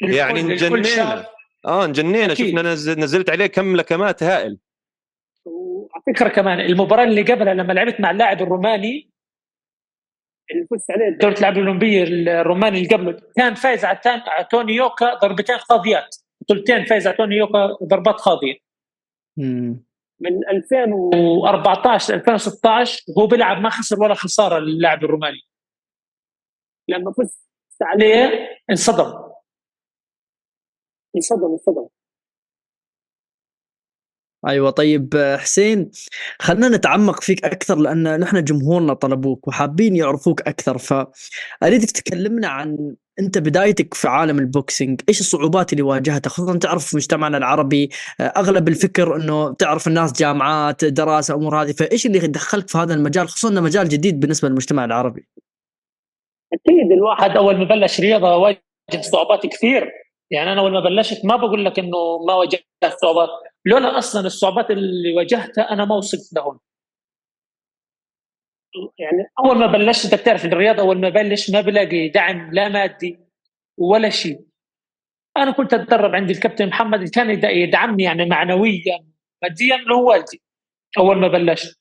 يعني 0.00 0.42
نجنينا. 0.42 1.26
آه 1.66 1.86
نجنينا. 1.86 2.34
شفنا 2.34 2.62
نزل 2.62 3.00
نزلت 3.00 3.30
عليه 3.30 3.46
كم 3.46 3.76
لكمات 3.76 4.22
هائل. 4.22 4.58
وعلى 5.44 6.02
فكرة 6.06 6.28
كمان 6.28 6.60
المباراة 6.60 7.04
اللي 7.04 7.22
قبلها 7.22 7.54
لما 7.54 7.72
لعبت 7.72 8.00
مع 8.00 8.10
اللاعب 8.10 8.42
الروماني 8.42 9.10
اللي 10.50 10.66
فزت 10.70 10.90
عليه. 10.90 11.08
دورة 11.18 11.32
الالعاب 11.32 11.58
الأولمبية 11.58 12.02
الروماني 12.40 12.78
اللي 12.78 12.88
قبله 12.88 13.20
كان 13.36 13.54
فايز 13.54 13.84
على, 13.84 14.00
توني 14.50 14.72
يوكا 14.72 15.14
ضربتين 15.14 15.56
قاضيات 15.56 16.16
بطولتين 16.40 16.84
فايز 16.84 17.06
على 17.06 17.16
توني 17.16 17.36
يوكا 17.36 17.76
ضربات 17.82 18.14
قاضيه 18.14 18.54
مم. 19.36 19.84
من 20.20 20.48
2000 20.48 20.94
و... 20.94 21.10
و14 21.46 22.10
2016 22.10 23.02
هو 23.18 23.26
بيلعب 23.26 23.60
ما 23.60 23.70
خسر 23.70 24.02
ولا 24.02 24.14
خسارة 24.14 24.58
للاعب 24.58 25.04
الروماني. 25.04 25.40
لما 26.88 27.12
فزت 27.12 27.48
عليه 27.82 28.48
انصدم. 28.70 29.28
انصدم 31.16 31.44
انصدم. 31.52 31.88
أيوه 34.46 34.70
طيب 34.70 35.36
حسين 35.40 35.90
خلينا 36.40 36.68
نتعمق 36.68 37.22
فيك 37.22 37.44
أكثر 37.44 37.78
لأن 37.78 38.20
نحن 38.20 38.44
جمهورنا 38.44 38.94
طلبوك 38.94 39.48
وحابين 39.48 39.96
يعرفوك 39.96 40.40
أكثر 40.40 40.78
فأريدك 40.78 41.90
تكلمنا 41.90 42.48
عن 42.48 42.94
أنت 43.20 43.38
بدايتك 43.38 43.94
في 43.94 44.08
عالم 44.08 44.38
البوكسينج 44.38 45.00
إيش 45.08 45.20
الصعوبات 45.20 45.72
اللي 45.72 45.82
واجهتها؟ 45.82 46.30
خصوصا 46.30 46.58
تعرف 46.58 46.86
في 46.86 46.96
مجتمعنا 46.96 47.38
العربي 47.38 47.90
آه، 48.20 48.22
أغلب 48.22 48.68
الفكر 48.68 49.16
إنه 49.16 49.54
تعرف 49.54 49.88
الناس 49.88 50.12
جامعات 50.12 50.84
دراسة 50.84 51.34
أمور 51.34 51.62
هذه 51.62 51.72
فإيش 51.72 52.06
اللي 52.06 52.18
دخلك 52.18 52.68
في 52.68 52.78
هذا 52.78 52.94
المجال؟ 52.94 53.28
خصوصا 53.28 53.48
إنه 53.48 53.60
مجال 53.60 53.88
جديد 53.88 54.20
بالنسبة 54.20 54.48
للمجتمع 54.48 54.84
العربي. 54.84 55.28
أكيد 56.52 56.92
الواحد 56.92 57.30
أول 57.30 57.56
ما 57.58 57.64
بلش 57.64 58.00
رياضة 58.00 58.36
واجه 58.36 58.62
صعوبات 59.00 59.46
كثير. 59.46 59.90
يعني 60.30 60.52
أنا 60.52 60.60
أول 60.60 60.72
ما 60.72 60.80
بلشت 60.80 61.24
ما 61.24 61.36
بقول 61.36 61.64
لك 61.64 61.78
إنه 61.78 62.18
ما 62.28 62.34
واجهت 62.34 62.64
صعوبات 63.02 63.28
لولا 63.66 63.98
أصلا 63.98 64.26
الصعوبات 64.26 64.70
اللي 64.70 65.12
واجهتها 65.16 65.72
أنا 65.72 65.84
ما 65.84 65.94
وصلت 65.96 66.32
لهون. 66.36 66.58
يعني 68.98 69.30
أول 69.44 69.58
ما 69.58 69.66
بلشت 69.66 70.04
أنت 70.12 70.22
بتعرف 70.22 70.44
الرياضة 70.44 70.82
أول 70.82 71.00
ما 71.00 71.08
بلش 71.08 71.50
ما 71.50 71.60
بلاقي 71.60 72.08
دعم 72.08 72.50
لا 72.54 72.68
مادي 72.68 73.18
ولا 73.78 74.08
شيء. 74.10 74.40
أنا 75.36 75.50
كنت 75.50 75.74
أتدرب 75.74 76.14
عند 76.14 76.30
الكابتن 76.30 76.68
محمد 76.68 77.08
كان 77.08 77.30
يد- 77.30 77.44
يدعمني 77.44 78.02
يعني 78.02 78.26
معنويا 78.26 79.04
ماديا 79.42 79.76
اللي 79.76 79.94
هو 79.94 80.10
والدي 80.10 80.42
أول 80.98 81.16
ما 81.18 81.28
بلشت. 81.28 81.78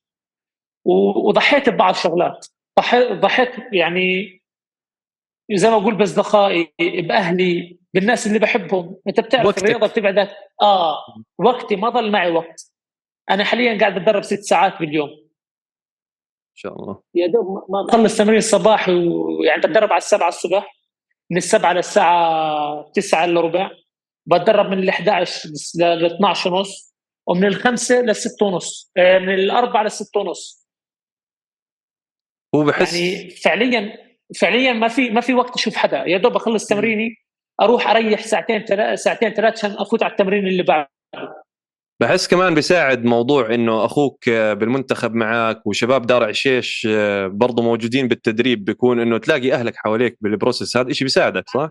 وضحيت 1.25 1.70
ببعض 1.70 1.94
شغلات. 1.96 2.48
ضحيت 3.12 3.50
يعني 3.74 4.38
زي 5.56 5.70
ما 5.70 5.75
أقول 5.75 5.96
باصدقائي 5.96 6.74
بأهلي 6.80 7.80
بالناس 7.94 8.27
اللي 8.27 8.39
بحبهم. 8.39 8.98
أنت 9.08 9.20
بتعرف 9.20 9.46
وقتك. 9.46 9.63
الرياضة 9.63 9.88
بتبعدك 9.88 10.30
آه 10.62 10.98
وقتي 11.38 11.75
ما 11.75 11.89
ضل 11.89 12.12
معي 12.12 12.32
وقت. 12.32 12.72
أنا 13.30 13.44
حاليا 13.44 13.80
قاعد 13.80 13.98
أتدرب 13.98 14.22
ست 14.24 14.39
ساعات 14.39 14.80
باليوم. 14.80 15.10
إن 15.10 16.56
شاء 16.56 16.74
الله. 16.80 17.01
يا 17.16 17.27
دوب 17.27 17.66
ما 17.70 17.82
بخلص 17.88 18.18
تمرين 18.18 18.38
الصباحي 18.38 18.92
ويعني 18.92 19.62
بتدرب 19.62 19.89
على 19.92 19.98
السبعة 19.98 20.27
الصبح. 20.27 20.77
من 21.32 21.38
السبعة 21.38 21.74
للساعة 21.74 22.92
تسعة 22.96 23.25
إلا 23.25 23.42
ربع. 23.42 23.72
بتدرب 24.25 24.66
من 24.66 24.80
ال 24.80 24.89
11 24.89 25.50
لل 25.75 26.06
12 26.06 26.54
ونص. 26.54 26.96
ومن 27.27 27.46
الخمسة 27.46 28.01
للست 28.01 28.42
ونص. 28.42 28.92
آه، 28.98 29.20
من 29.20 29.34
الأربعة 29.34 29.84
للست 29.84 30.18
ونص. 30.18 30.68
هو 32.56 32.63
بحس 32.63 32.94
يعني 32.94 33.30
فعليا 33.30 34.07
فعليا 34.36 34.74
ما 34.74 34.88
في 34.88 35.10
ما 35.10 35.22
في 35.22 35.34
وقت 35.34 35.55
أشوف 35.55 35.75
حدا. 35.75 36.03
يا 36.05 36.17
دوب 36.17 36.36
أخلص 36.36 36.65
تمريني 36.65 37.15
أروح 37.62 37.89
أريح 37.89 38.22
ساعتين 38.22 38.65
ثلاث 38.65 39.00
ساعتين 39.00 39.34
ثلاث 39.34 39.53
عشان 39.53 39.72
أفوت 39.72 40.03
على 40.03 40.12
التمرين 40.12 40.48
اللي 40.48 40.63
بعده. 40.63 40.89
بحس 42.01 42.27
كمان 42.27 42.55
بيساعد 42.55 43.05
موضوع 43.05 43.53
إنه 43.53 43.86
أخوك 43.86 44.29
آه، 44.29 44.53
بالمنتخب 44.53 45.13
معك 45.13 45.67
وشباب 45.67 46.05
دار 46.05 46.24
عشيش 46.24 46.88
آه، 46.91 47.27
برضو 47.27 47.62
موجودين 47.62 48.07
بالتدريب 48.07 48.65
بيكون 48.65 49.00
إنه 49.00 49.17
تلاقي 49.17 49.53
أهلك 49.53 49.75
حواليك 49.75 50.17
بال 50.22 50.33
process. 50.33 50.77
هذا 50.77 50.93
شيء 50.93 51.05
بيساعدك 51.05 51.50
صح؟ 51.50 51.69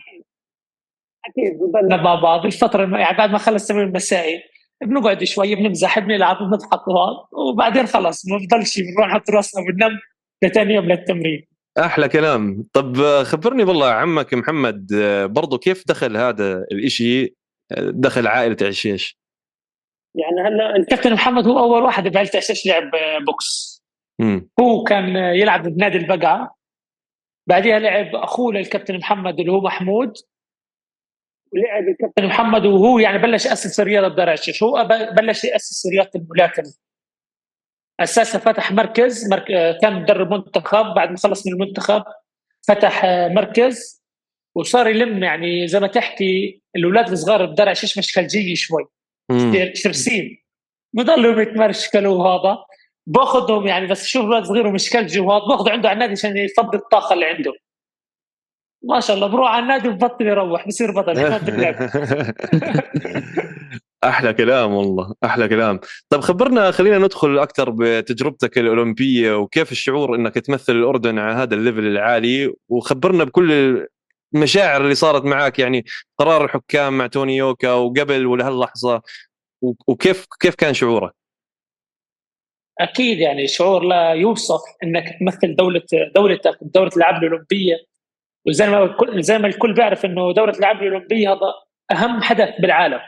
أكيد 1.26 1.58
بنضلنا 1.58 2.02
مع 2.02 2.14
بعض 2.14 2.46
الفترة 2.46 2.98
يعني 2.98 3.18
بعد 3.18 3.30
ما 3.30 3.38
خلص 3.38 3.66
تمرين 3.66 3.88
المسائي 3.88 4.42
بنقعد 4.84 5.24
شوي 5.24 5.54
بنمزح 5.54 5.98
بنلعب 5.98 6.36
بنضحك 6.36 6.88
وهذا 6.88 7.26
وبعدين 7.32 7.86
خلص 7.86 8.26
ما 8.26 8.36
بضلش 8.36 8.80
بنروح 8.80 9.08
نحط 9.08 9.30
راسنا 9.30 9.64
بننام 9.64 9.98
لثاني 10.42 10.74
يوم 10.74 10.84
للتمرين. 10.84 11.46
أحلى 11.78 12.08
كلام. 12.08 12.62
طب 12.72 13.00
آه، 13.00 13.22
خبرني 13.22 13.64
والله 13.64 13.90
عمك 13.90 14.34
محمد 14.34 14.92
آه، 14.94 15.26
برضو 15.26 15.58
كيف 15.58 15.84
دخل 15.88 16.16
هذا 16.16 16.66
الإشي؟ 16.72 17.24
آه، 17.24 17.90
دخل 17.94 18.26
عائلة 18.26 18.56
عشيش؟ 18.62 19.18
يعني 20.14 20.48
هلا 20.48 20.76
الكابتن 20.76 21.12
محمد 21.12 21.46
هو 21.46 21.58
أول 21.58 21.82
واحد 21.82 22.08
بعيلة 22.08 22.30
عشاش 22.34 22.66
لعب 22.66 22.90
بوكس. 23.26 23.82
امم 24.20 24.48
هو 24.60 24.84
كان 24.84 25.16
يلعب 25.16 25.68
بنادي 25.68 25.98
البقعه 25.98 26.56
بعدها 27.48 27.78
لعب 27.78 28.14
أخوه 28.14 28.52
للكابتن 28.52 28.96
محمد 28.96 29.40
اللي 29.40 29.52
هو 29.52 29.60
محمود. 29.60 30.12
ولعب 31.52 31.88
الكابتن 31.88 32.26
محمد 32.26 32.66
وهو 32.66 32.98
يعني 32.98 33.18
بلش 33.18 33.46
يأسس 33.46 33.80
رياضة 33.80 34.08
بدار 34.08 34.30
عشيش. 34.30 34.62
هو 34.62 34.88
بلش 35.16 35.44
يأسس 35.44 35.86
رياضة 35.92 36.10
الملاكمة. 36.14 36.74
أساسا 38.00 38.38
فتح 38.38 38.72
مركز 38.72 39.30
مرك... 39.30 39.46
كان 39.82 40.02
مدرب 40.02 40.32
منتخب 40.32 40.94
بعد 40.94 41.10
ما 41.10 41.16
خلص 41.16 41.46
من 41.46 41.52
المنتخب 41.52 42.04
فتح 42.68 43.04
آه، 43.04 43.28
مركز 43.28 44.02
وصار 44.54 44.88
يلم 44.88 45.24
يعني 45.24 45.68
زي 45.68 45.80
ما 45.80 45.86
تحكي 45.86 46.62
الأولاد 46.76 47.10
الصغار 47.10 47.46
بدار 47.46 47.68
عشيش 47.68 47.98
مشكلجيه 47.98 48.54
شوي. 48.54 48.84
شرسين 49.74 50.42
بضلوا 50.92 51.42
يتمرشكلوا 51.42 52.16
وهذا 52.16 52.58
باخذهم 53.06 53.66
يعني 53.66 53.86
بس 53.86 54.06
شوف 54.06 54.24
أولاد 54.24 54.44
صغير 54.44 54.66
ومشكلجي 54.66 55.20
وهذا 55.20 55.44
باخذه 55.44 55.70
عنده 55.70 55.88
على 55.88 55.94
النادي 55.94 56.12
عشان 56.12 56.36
يفضي 56.36 56.76
الطاقة 56.76 57.14
اللي 57.14 57.26
عنده. 57.26 57.52
ما 58.82 59.00
شاء 59.00 59.16
الله 59.16 59.26
بروح 59.26 59.50
على 59.50 59.62
النادي 59.62 59.88
وبطل 59.88 60.26
يروح 60.26 60.68
بصير 60.68 60.92
بطل. 60.92 61.16
أحلى 64.04 64.32
كلام 64.32 64.72
والله 64.72 65.14
أحلى 65.24 65.48
كلام. 65.48 65.80
طب 66.08 66.20
خبرنا 66.20 66.70
خلينا 66.70 66.98
ندخل 66.98 67.38
أكثر 67.38 67.70
بتجربتك 67.70 68.58
الأولمبية 68.58 69.38
وكيف 69.38 69.72
الشعور 69.72 70.14
إنك 70.14 70.34
تمثل 70.34 70.72
الأردن 70.72 71.18
على 71.18 71.34
هذا 71.34 71.54
الليفل 71.54 71.86
العالي 71.86 72.54
وخبرنا 72.68 73.24
بكل 73.24 73.86
المشاعر 74.34 74.80
اللي 74.80 74.94
صارت 74.94 75.24
معك 75.24 75.58
يعني 75.58 75.84
قرار 76.18 76.44
الحكام 76.44 76.98
مع 76.98 77.06
توني 77.06 77.36
يوكا 77.36 77.72
وقبل 77.72 78.26
ولهاللحظة 78.26 79.02
وكيف 79.62 80.26
كيف 80.40 80.54
كان 80.54 80.74
شعورك؟ 80.74 81.12
أكيد 82.80 83.18
يعني 83.18 83.46
شعور 83.46 83.82
لا 83.82 84.10
يوصف 84.10 84.60
إنك 84.84 85.04
تمثل 85.20 85.56
دولة 85.56 85.82
دولتك 86.14 86.58
دولة 86.62 86.88
الالعاب 86.88 87.24
الأولمبية. 87.24 87.76
وزي 88.46 88.70
ما 88.70 88.96
زي 89.16 89.38
ما 89.38 89.48
الكل 89.48 89.74
بيعرف 89.74 90.04
إنه 90.04 90.32
دولة 90.32 90.52
الالعاب 90.52 90.82
الأولمبية 90.82 91.32
هذا 91.32 91.54
أهم 91.92 92.22
حدث 92.22 92.60
بالعالم. 92.60 93.00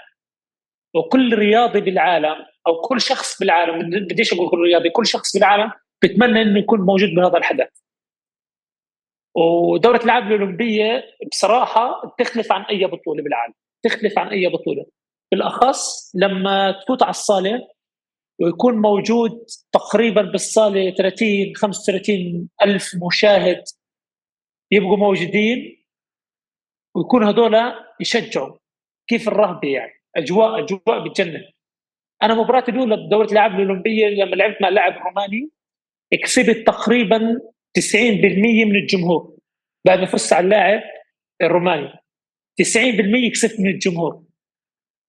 وكل 0.95 1.35
رياضي 1.35 1.81
بالعالم 1.81 2.37
أو 2.67 2.81
كل 2.81 3.01
شخص 3.01 3.41
بالعالم 3.41 3.91
بديش 3.91 4.33
أقول 4.33 4.51
كل 4.51 4.59
رياضي 4.59 4.91
كل 4.91 5.07
شخص 5.07 5.37
بالعالم 5.37 5.73
بتمنى 6.05 6.43
إنه 6.43 6.59
يكون 6.59 6.81
موجود 6.81 7.09
بهذا 7.09 7.39
الحدث. 7.39 7.69
ودورة 9.37 9.97
الألعاب 9.97 10.27
الأولمبية 10.27 11.05
بصراحة 11.31 12.15
تختلف 12.19 12.53
عن 12.53 12.63
أي 12.63 12.85
بطولة 12.87 13.23
بالعالم 13.23 13.55
تختلف 13.83 14.19
عن 14.19 14.29
أي 14.29 14.49
بطولة. 14.49 14.87
بالأخص 15.33 16.13
لما 16.15 16.71
تفوت 16.71 17.03
على 17.03 17.11
الصالة 17.11 17.69
ويكون 18.41 18.75
موجود 18.75 19.47
تقريبا 19.73 20.23
بالصالة 20.23 20.91
30 20.91 21.55
35 21.57 22.49
ألف 22.63 22.91
مشاهد 23.07 23.65
يبقوا 24.71 24.97
موجودين 24.97 25.85
ويكون 26.97 27.25
هذول 27.25 27.73
يشجعوا. 28.01 28.59
كيف 29.09 29.29
الرهبة 29.29 29.69
يعني؟ 29.69 29.98
اجواء 30.19 30.59
أجواء 30.59 31.09
بتجنن 31.09 31.45
أنا 32.23 32.35
مباراتي 32.35 32.71
الاولى 32.71 32.97
بدوره 32.97 33.25
الألعاب 33.25 33.51
الأولمبية 33.51 34.07
لما 34.07 34.37
لعبت 34.37 34.63
مع 34.63 34.69
لاعب 34.69 34.93
روماني 35.07 35.51
كسبت 36.23 36.67
تقريبا 36.67 37.41
90% 37.79 37.95
من 38.67 38.77
الجمهور 38.77 39.37
بعد 39.87 39.99
ما 39.99 40.07
فزت 40.07 40.33
على 40.33 40.45
اللاعب 40.45 40.83
الروماني 41.43 41.93
90% 42.63 43.33
كسبت 43.33 43.61
من 43.61 43.71
الجمهور 43.71 44.23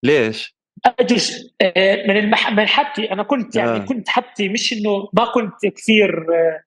ليش؟ 0.04 0.60
اجوش 1.00 1.32
آه، 1.62 2.08
من 2.08 2.18
المح... 2.18 2.52
من 2.52 2.68
حبتي 2.68 3.12
أنا 3.12 3.24
كنت 3.24 3.56
يعني 3.56 3.72
آه. 3.72 3.86
كنت 3.86 4.10
حبتي 4.10 4.50
مش 4.50 4.74
إنه 4.74 5.10
ما 5.14 5.26
كنت 5.26 5.74
كثير 5.76 6.34
آه، 6.34 6.64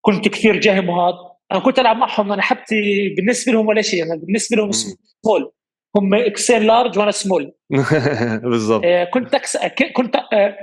كنت 0.00 0.28
كثير 0.28 0.60
جاهم 0.60 0.88
وهذا 0.88 1.16
أنا 1.52 1.60
كنت 1.60 1.78
ألعب 1.78 1.96
معهم 1.96 2.32
أنا 2.32 2.42
حبتي 2.42 3.08
بالنسبة 3.08 3.52
لهم 3.52 3.66
ولا 3.66 3.82
شيء 3.82 4.02
أنا 4.02 4.16
بالنسبة 4.16 4.56
لهم. 4.56 4.72
سمول 4.72 5.52
هم 5.96 6.14
اكسين 6.14 6.62
لارج 6.62 6.98
وأنا 6.98 7.10
سمول 7.10 7.52
بالضبط. 8.50 8.82
آه، 8.84 9.04
كنت 9.04 9.34
أكس... 9.34 9.56
ك- 9.56 9.92
كنت 9.92 10.16
آه، 10.32 10.56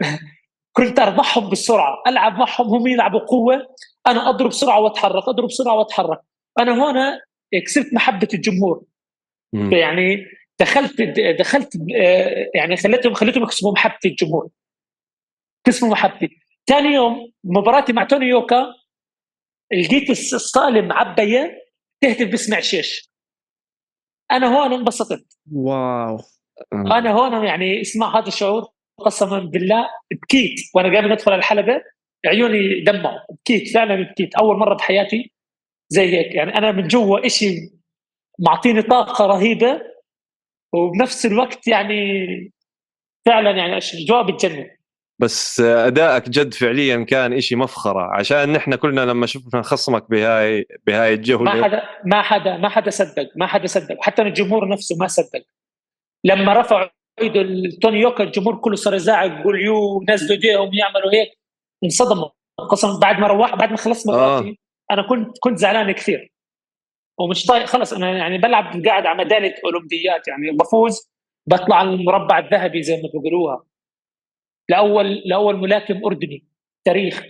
كنت 0.74 1.00
أربحهم 1.00 1.50
بالسرعه 1.50 1.96
ألعب 2.08 2.34
معهم 2.38 2.67
هم 2.67 2.88
يلعبوا 2.88 3.20
قوة. 3.20 3.75
أنا 4.08 4.29
أضرب 4.29 4.50
بسرعة 4.50 4.79
وأتحرك 4.79 5.24
أضرب 5.27 5.48
بسرعة 5.48 5.74
وأتحرك. 5.75 6.20
أنا 6.60 6.72
هون 6.84 6.96
كسبت 7.65 7.94
محبة 7.94 8.27
الجمهور. 8.34 8.84
يعني 9.72 10.25
دخلت 10.60 11.01
دخلت 11.39 11.70
آه، 11.98 12.50
يعني 12.55 12.77
خليتهم 12.77 13.13
خليتهم 13.13 13.44
يكسبوا 13.44 13.72
محبتي 13.72 14.08
الجمهور. 14.08 14.50
كسبوا 15.67 15.89
محبتي. 15.89 16.29
ثاني 16.70 16.94
يوم 16.94 17.32
مباراتي 17.44 17.94
مع 17.94 18.03
توني 18.03 18.25
يوكا 18.25 18.65
لقيت 19.74 20.10
الصالة 20.10 20.82
معبية 20.82 21.58
تهتف 22.01 22.27
باسم 22.27 22.55
عشيش. 22.55 23.10
أنا 24.32 24.48
هون 24.48 24.74
انبسطت. 24.74 25.38
واو. 25.51 26.17
أنا 26.74 27.12
هون 27.12 27.46
يعني 27.46 27.82
اسمع 27.82 28.20
هذا 28.20 28.27
الشعور 28.27 28.67
قسما 28.98 29.39
بالله 29.39 29.89
بكيت. 30.12 30.60
وأنا 30.75 30.98
قبل 30.98 31.12
أدخل 31.12 31.34
الحلبة 31.34 31.82
عيوني 32.25 32.84
دمعوا 32.84 33.20
بكيت 33.29 33.74
فعلا 33.74 34.12
بكيت. 34.12 34.36
أول 34.36 34.58
مرة 34.58 34.75
بحياتي 34.75 35.32
زي 35.89 36.17
هيك. 36.17 36.36
يعني 36.36 36.58
أنا 36.58 36.72
من 36.72 36.88
جوا 36.88 37.25
إشي 37.25 37.55
معطيني 38.39 38.82
طاقة 38.82 39.25
رهيبة 39.25 39.82
وبنفس 40.74 41.25
الوقت 41.25 41.67
يعني 41.67 42.25
فعلا 43.25 43.51
يعني 43.51 43.77
اجواء 43.77 44.32
بتجنن 44.32 44.70
بس 45.19 45.60
أدائك 45.60 46.29
جد 46.29 46.53
فعليا 46.53 47.03
كان 47.03 47.34
إشي 47.34 47.55
مفخرة 47.55 48.01
عشان 48.01 48.53
نحن 48.53 48.75
كلنا 48.75 49.01
لما 49.01 49.25
شفنا 49.25 49.62
خصمك 49.62 50.10
بهاي 50.10 50.67
بهاي 50.88 51.10
ما 51.10 51.15
الجوله 51.15 51.63
حدا 51.63 51.84
ما 52.05 52.22
حدا 52.22 52.57
ما 52.57 52.69
حدا 52.69 52.89
صدق 52.89 53.29
ما 53.36 53.48
حدا 53.48 53.67
صدق 53.67 53.98
حتى 54.01 54.22
الجمهور 54.22 54.69
نفسه 54.69 54.95
ما 55.00 55.07
صدق. 55.07 55.45
لما 56.24 56.53
رفعوا 56.53 56.89
إيده 57.22 57.69
توني 57.81 58.00
يوكا 58.00 58.24
الجمهور 58.24 58.55
كله 58.55 58.75
صار 58.75 58.93
يزعق 58.93 59.39
يقول 59.39 59.62
يو 59.62 60.03
نزلوا 60.10 60.31
ايديهم 60.31 60.74
يعملوا 60.74 61.13
هيك. 61.13 61.29
انصدموا. 61.84 62.29
قسما 62.69 63.00
بعد 63.00 63.19
ما 63.19 63.27
روحت 63.27 63.53
بعد 63.53 63.72
ما 63.72 63.77
خلصت 63.77 64.07
مباراتي 64.07 64.60
أنا 64.91 65.07
كنت 65.07 65.38
كنت 65.39 65.57
زعلان 65.57 65.91
كثير. 65.91 66.31
ومش 67.19 67.45
طايق 67.45 67.65
خلص 67.65 67.93
أنا 67.93 68.17
يعني 68.17 68.38
بلعب 68.38 68.86
قاعد 68.86 69.05
على 69.05 69.17
ميداليه 69.17 69.55
أولمبيات 69.65 70.27
يعني 70.27 70.51
بفوز 70.51 71.12
بطلع 71.48 71.81
المربع 71.81 72.39
الذهبي 72.39 72.84
زي 72.84 72.95
ما 72.95 73.10
بيقولوها. 73.13 73.63
لاول 74.69 75.22
لاول 75.25 75.55
ملاكم 75.57 76.05
أردني 76.05 76.45
تاريخ. 76.86 77.24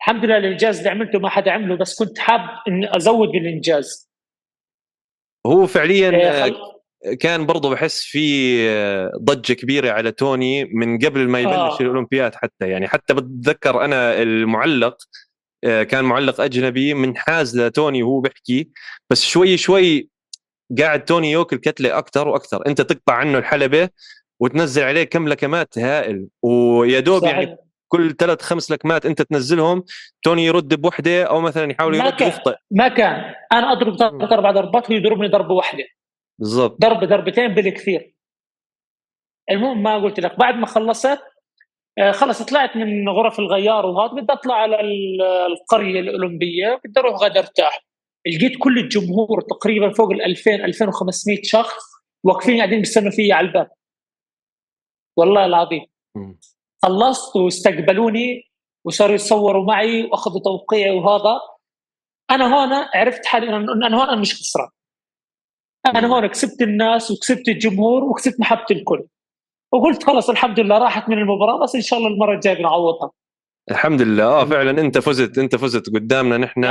الحمد 0.00 0.24
لله 0.24 0.36
الانجاز 0.36 0.78
اللي 0.78 0.90
عملته 0.90 1.18
ما 1.18 1.28
حدا 1.28 1.50
عمله 1.50 1.76
بس 1.76 1.98
كنت 1.98 2.18
حاب 2.18 2.40
إني 2.68 2.96
أزود 2.96 3.28
بالإنجاز. 3.28 4.10
هو 5.46 5.66
فعليا 5.66 6.10
إيه، 6.10 6.42
خل- 6.42 6.56
كان 7.20 7.46
برضه 7.46 7.70
بحس 7.70 8.02
في 8.04 8.58
ضجة 9.22 9.52
كبيرة 9.52 9.90
على 9.90 10.12
توني 10.12 10.64
من 10.64 10.98
قبل 10.98 11.28
ما 11.28 11.40
يبلش 11.40 11.54
آه. 11.54 11.76
الأولمبياد 11.80 12.34
حتى. 12.34 12.68
يعني 12.68 12.88
حتى 12.88 13.14
بتذكر 13.14 13.84
أنا 13.84 14.22
المعلق 14.22 14.96
آه، 15.64 15.82
كان 15.82 16.04
معلق 16.04 16.40
أجنبي 16.40 16.94
منحاز 16.94 17.58
لتوني 17.60 18.02
وهو 18.02 18.20
بيحكي 18.20 18.70
بس 19.10 19.24
شوي 19.24 19.56
شوي 19.56 20.08
قاعد 20.78 21.04
توني 21.04 21.32
ياكل 21.32 21.56
كتلة 21.56 21.98
أكثر 21.98 22.28
وأكثر 22.28 22.66
أنت 22.66 22.80
تقطع 22.80 23.14
عنه 23.14 23.38
الحلبة 23.38 23.88
وتنزل 24.40 24.82
عليه 24.82 25.04
كم 25.04 25.28
لكمات 25.28 25.78
هائل. 25.78 26.28
ويا 26.42 27.00
دوب. 27.00 27.24
يعني 27.24 27.56
كل 27.88 28.16
ثلاث 28.16 28.42
خمس 28.42 28.70
لكمات 28.70 29.06
أنت 29.06 29.22
تنزلهم 29.22 29.84
توني 30.22 30.44
يرد 30.46 30.80
بوحده 30.80 31.24
أو 31.24 31.40
مثلا 31.40 31.72
يحاول 31.72 31.96
ما 31.98 32.04
يرد 32.04 32.14
كان. 32.16 32.28
يخطئ. 32.28 32.54
ما 32.70 32.88
كان. 32.88 33.34
أنا 33.52 33.72
أضرب 33.72 33.96
ثلاث 33.96 34.32
أربع 34.32 34.50
ضربات 34.50 34.90
ويضربني 34.90 35.28
ضربة 35.28 35.54
واحدة 35.54 35.84
بالضبط. 36.38 36.80
ضربة 36.80 37.06
ضربتين 37.06 37.54
بالكثير. 37.54 38.14
المهم 39.50 39.82
ما 39.82 39.96
قلت 40.02 40.20
لك 40.20 40.38
بعد 40.38 40.54
ما 40.54 40.66
خلصت 40.66 41.18
آه، 41.98 42.10
خلص 42.12 42.42
طلعت 42.42 42.76
من 42.76 43.08
غرف 43.08 43.38
الغيار 43.38 43.86
وهذا 43.86 44.12
بدي 44.12 44.32
أطلع 44.32 44.54
على 44.54 44.80
ال- 44.80 45.22
القرية 45.22 46.00
الأولمبية 46.00 46.80
بدي 46.84 47.00
أروح 47.00 47.14
غدا 47.22 47.40
أرتاح. 47.40 47.84
لقيت 48.26 48.52
كل 48.58 48.78
الجمهور 48.78 49.40
تقريبا 49.40 49.92
فوق 49.92 50.10
ال 50.10 50.22
2000 50.22 50.54
2500 50.64 51.38
شخص 51.44 51.82
واقفين 52.24 52.56
قاعدين 52.56 52.78
بيستنوا 52.78 53.10
فيي 53.10 53.32
على 53.32 53.46
الباب. 53.46 53.68
والله 55.18 55.44
العظيم. 55.44 55.86
خلصت 56.82 57.36
واستقبلوني 57.36 58.50
وصاروا 58.84 59.14
يتصوروا 59.14 59.64
معي 59.64 60.04
وأخذوا 60.04 60.40
توقيعي 60.40 60.90
وهذا. 60.90 61.40
أنا 62.30 62.44
هون 62.54 62.72
عرفت 62.94 63.26
حالي 63.26 63.48
أنا 63.48 63.96
هون 63.96 64.08
أنا 64.08 64.16
مش 64.16 64.34
خسران. 64.34 64.68
أنا 65.86 66.08
هون 66.08 66.26
كسبت 66.26 66.62
الناس 66.62 67.10
وكسبت 67.10 67.48
الجمهور 67.48 68.04
وكسبت 68.04 68.40
محبة 68.40 68.66
الكل. 68.70 69.06
وقلت 69.72 70.04
خلص 70.04 70.30
الحمد 70.30 70.60
لله 70.60 70.78
راحت 70.78 71.08
من 71.08 71.18
المباراة 71.18 71.62
بس 71.62 71.74
إن 71.74 71.82
شاء 71.82 71.98
الله 71.98 72.10
المرة 72.10 72.34
الجاية 72.34 72.54
بنعوضها. 72.54 73.10
الحمد 73.70 74.02
لله. 74.02 74.24
آه 74.24 74.44
فعلا 74.44 74.70
أنت 74.70 74.98
فزت 74.98 75.38
أنت 75.38 75.56
فزت 75.56 75.94
قدامنا 75.94 76.38
نحن. 76.38 76.62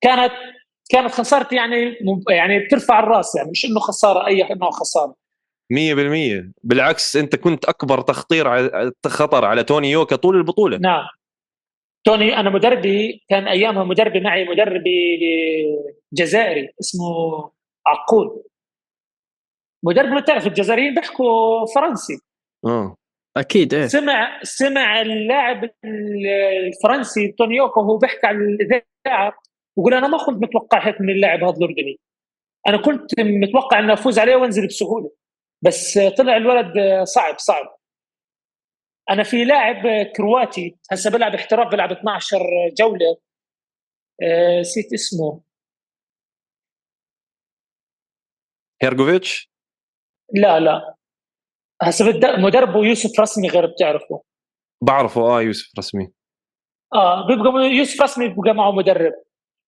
كانت 0.00 0.32
كانت 0.90 1.12
خسارتي 1.12 1.56
يعني 1.56 1.96
يعني 2.30 2.58
بترفع 2.58 3.00
الرأس 3.00 3.36
يعني 3.36 3.50
مش 3.50 3.64
إنه 3.64 3.80
خسارة 3.80 4.26
اي 4.26 4.48
نوع 4.54 4.70
خسارة. 4.70 5.14
100% 5.72 6.52
بالعكس 6.62 7.16
أنت 7.16 7.36
كنت 7.36 7.64
أكبر 7.64 8.00
تخطير 8.00 8.48
على 8.48 8.92
خطر 9.06 9.44
على 9.44 9.64
توني 9.64 9.90
يوكا 9.90 10.16
طول 10.16 10.36
البطولة. 10.36 10.78
نعم. 10.78 11.04
توني 12.04 12.40
أنا 12.40 12.50
مدربي 12.50 13.24
كان 13.28 13.48
أيامها 13.48 13.84
مدربي 13.84 14.20
معي 14.20 14.44
مدربي 14.44 15.18
جزائري 16.12 16.68
اسمه 16.80 17.50
عقول 17.86 18.42
مدرب 19.84 20.08
ما 20.08 20.20
تعرف 20.20 20.46
الجزائريين 20.46 20.94
بيحكوا 20.94 21.66
فرنسي. 21.74 22.18
آه. 22.66 22.96
أكيد 23.36 23.74
إيه. 23.74 23.86
سمع 23.86 24.40
سمع 24.42 25.00
اللاعب 25.00 25.70
الفرنسي 26.66 27.28
توني 27.28 27.56
يوكا 27.56 27.80
وهو 27.80 27.96
بيحكي 27.96 28.26
على 28.26 28.38
الاذاعه 28.38 29.32
ويقول 29.76 29.94
أنا 29.94 30.08
ما 30.08 30.18
كنت 30.18 30.42
متوقع 30.42 30.86
هيك 30.86 31.00
من 31.00 31.10
اللاعب 31.10 31.44
هذا 31.44 31.56
الأردني. 31.56 31.98
أنا 32.68 32.76
كنت 32.76 33.20
متوقع 33.20 33.78
اني 33.78 33.92
أفوز 33.92 34.18
عليه 34.18 34.36
وأنزل 34.36 34.66
بسهولة. 34.66 35.10
بس 35.66 35.98
طلع 36.18 36.36
الولد 36.36 36.72
صعب 37.04 37.38
صعب. 37.38 37.76
أنا 39.10 39.22
في 39.22 39.44
لاعب 39.44 40.06
كرواتي 40.16 40.76
هسه 40.90 41.10
بيلعب 41.10 41.34
احتراف 41.34 41.68
بيلعب 41.70 41.92
12 41.92 42.38
جولة. 42.78 43.16
آه، 44.22 44.60
نسيت 44.60 44.92
اسمه. 44.92 45.42
هيرجوفيتش؟ 48.82 49.50
لا 50.34 50.60
لا. 50.60 50.94
هسه 51.82 52.04
مدربه 52.38 52.84
يوسف 52.84 53.20
رسمي 53.20 53.48
غير 53.48 53.66
بتعرفه. 53.66 54.22
بعرفه 54.82 55.20
آه 55.20 55.42
يوسف 55.42 55.78
رسمي. 55.78 56.12
آه 56.94 57.26
بيبقى 57.26 57.62
يوسف 57.62 58.02
رسمي 58.02 58.28
بيبقى 58.28 58.54
معه 58.54 58.70
مدرب. 58.72 59.12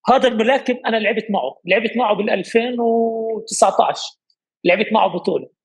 هذا 0.09 0.29
الملاكم 0.29 0.75
أنا 0.87 0.96
لعبت 0.96 1.27
معه 1.31 1.61
لعبت 1.64 1.96
معه 1.96 2.14
بال 2.14 2.31
2019 2.31 4.18
لعبت 4.64 4.92
معه 4.92 5.09
بطولة. 5.09 5.58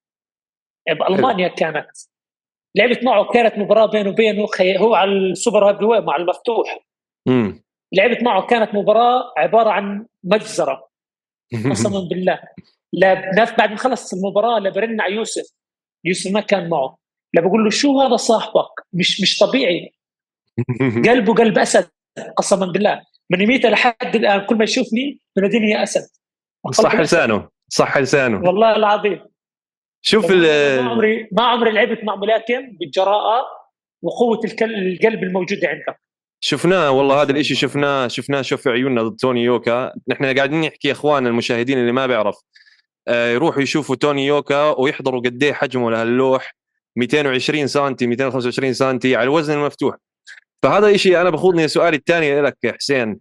بألمانيا 0.90 1.48
كانت. 1.48 1.88
لعبت 2.76 3.04
معه 3.04 3.26
كانت 3.26 3.58
مباراة 3.58 3.86
بينه 3.86 4.10
وبينه 4.10 4.46
خي... 4.46 4.78
هو 4.78 4.96
على 4.96 5.12
ال 5.12 5.22
super 5.22 5.70
heavy 5.70 6.06
مع 6.06 6.16
المفتوح. 6.16 6.80
امم 7.28 7.64
لعبت 7.94 8.24
معه 8.24 8.46
كانت 8.48 8.76
مباراة 8.76 9.34
عبارة 9.38 9.70
عن 9.70 10.06
مجزرة. 10.24 10.90
قسما 11.72 12.00
بالله. 12.10 12.40
لا 12.94 13.32
بعد 13.58 13.72
ما 13.72 13.78
خلص 13.78 14.14
المباراة 14.14 14.60
لا 14.60 14.70
برن 14.70 15.02
على 15.02 15.14
يوسف. 15.16 15.54
يوسف 16.06 16.32
ما 16.32 16.42
كان 16.42 16.70
معه. 16.70 16.98
لا 17.34 17.42
بقول 17.42 17.64
له 17.64 17.70
شو 17.70 18.02
هذا 18.02 18.16
صاحبك؟ 18.16 18.86
مش 18.94 19.22
مش 19.22 19.38
طبيعي. 19.38 19.94
قلبه 21.10 21.34
قلب 21.34 21.58
أسد 21.60 21.90
قسما 22.38 22.66
بالله. 22.66 23.02
من 23.30 23.42
يوميتها 23.42 23.70
لحد 23.70 24.16
الآن 24.16 24.46
كل 24.46 24.56
ما 24.56 24.64
يشوفني 24.64 25.20
بناديني 25.36 25.70
يا 25.70 25.84
أسد. 25.84 26.10
صح 26.72 26.96
لسانه 26.96 27.50
صح 27.70 27.98
لسانه. 27.98 28.48
والله 28.48 28.76
العظيم. 28.76 29.26
شوف 30.06 30.32
ما 30.32 30.90
عمري 30.90 31.28
ما 31.32 31.44
عمري 31.44 31.72
لعبت 31.72 32.04
مع 32.04 32.16
ملاكم 32.16 32.78
بالجراءة 32.80 33.46
وقوة 34.02 34.40
القلب 34.62 35.24
الموجوده 35.24 35.68
عندك. 35.68 36.00
شفناه 36.40 36.92
والله 36.92 37.22
هذا 37.22 37.32
الإشي 37.32 37.56
شفناه. 37.56 38.08
شفناه 38.08 38.42
شوف 38.42 38.62
في 38.62 38.70
عيوننا 38.70 39.04
ضد 39.04 39.16
توني 39.16 39.44
يوكا. 39.44 39.94
نحن 40.08 40.38
قاعدين 40.38 40.62
نحكي 40.62 40.92
اخواننا 40.92 41.30
المشاهدين 41.30 41.78
اللي 41.78 41.92
ما 41.92 42.08
بيعرف. 42.08 42.36
آه، 43.08 43.32
يروحوا 43.32 43.62
يشوفوا 43.62 43.96
توني 43.96 44.26
يوكا 44.26 44.80
ويحضروا 44.80 45.22
قد 45.22 45.44
إيه 45.44 45.54
حجمه 45.54 45.92
لهاللوح 45.92 46.56
220 46.96 47.68
سم 47.68 47.96
225 48.02 48.74
سم 48.74 49.00
على 49.06 49.24
الوزن 49.24 49.54
المفتوح. 49.54 49.96
فهذا 50.64 50.96
إشي 50.96 51.22
أنا 51.22 51.30
باخذني 51.30 51.68
سؤالي 51.68 51.98
الثاني 51.98 52.42
لك 52.42 52.58
يا 52.64 52.72
حسين. 52.72 53.20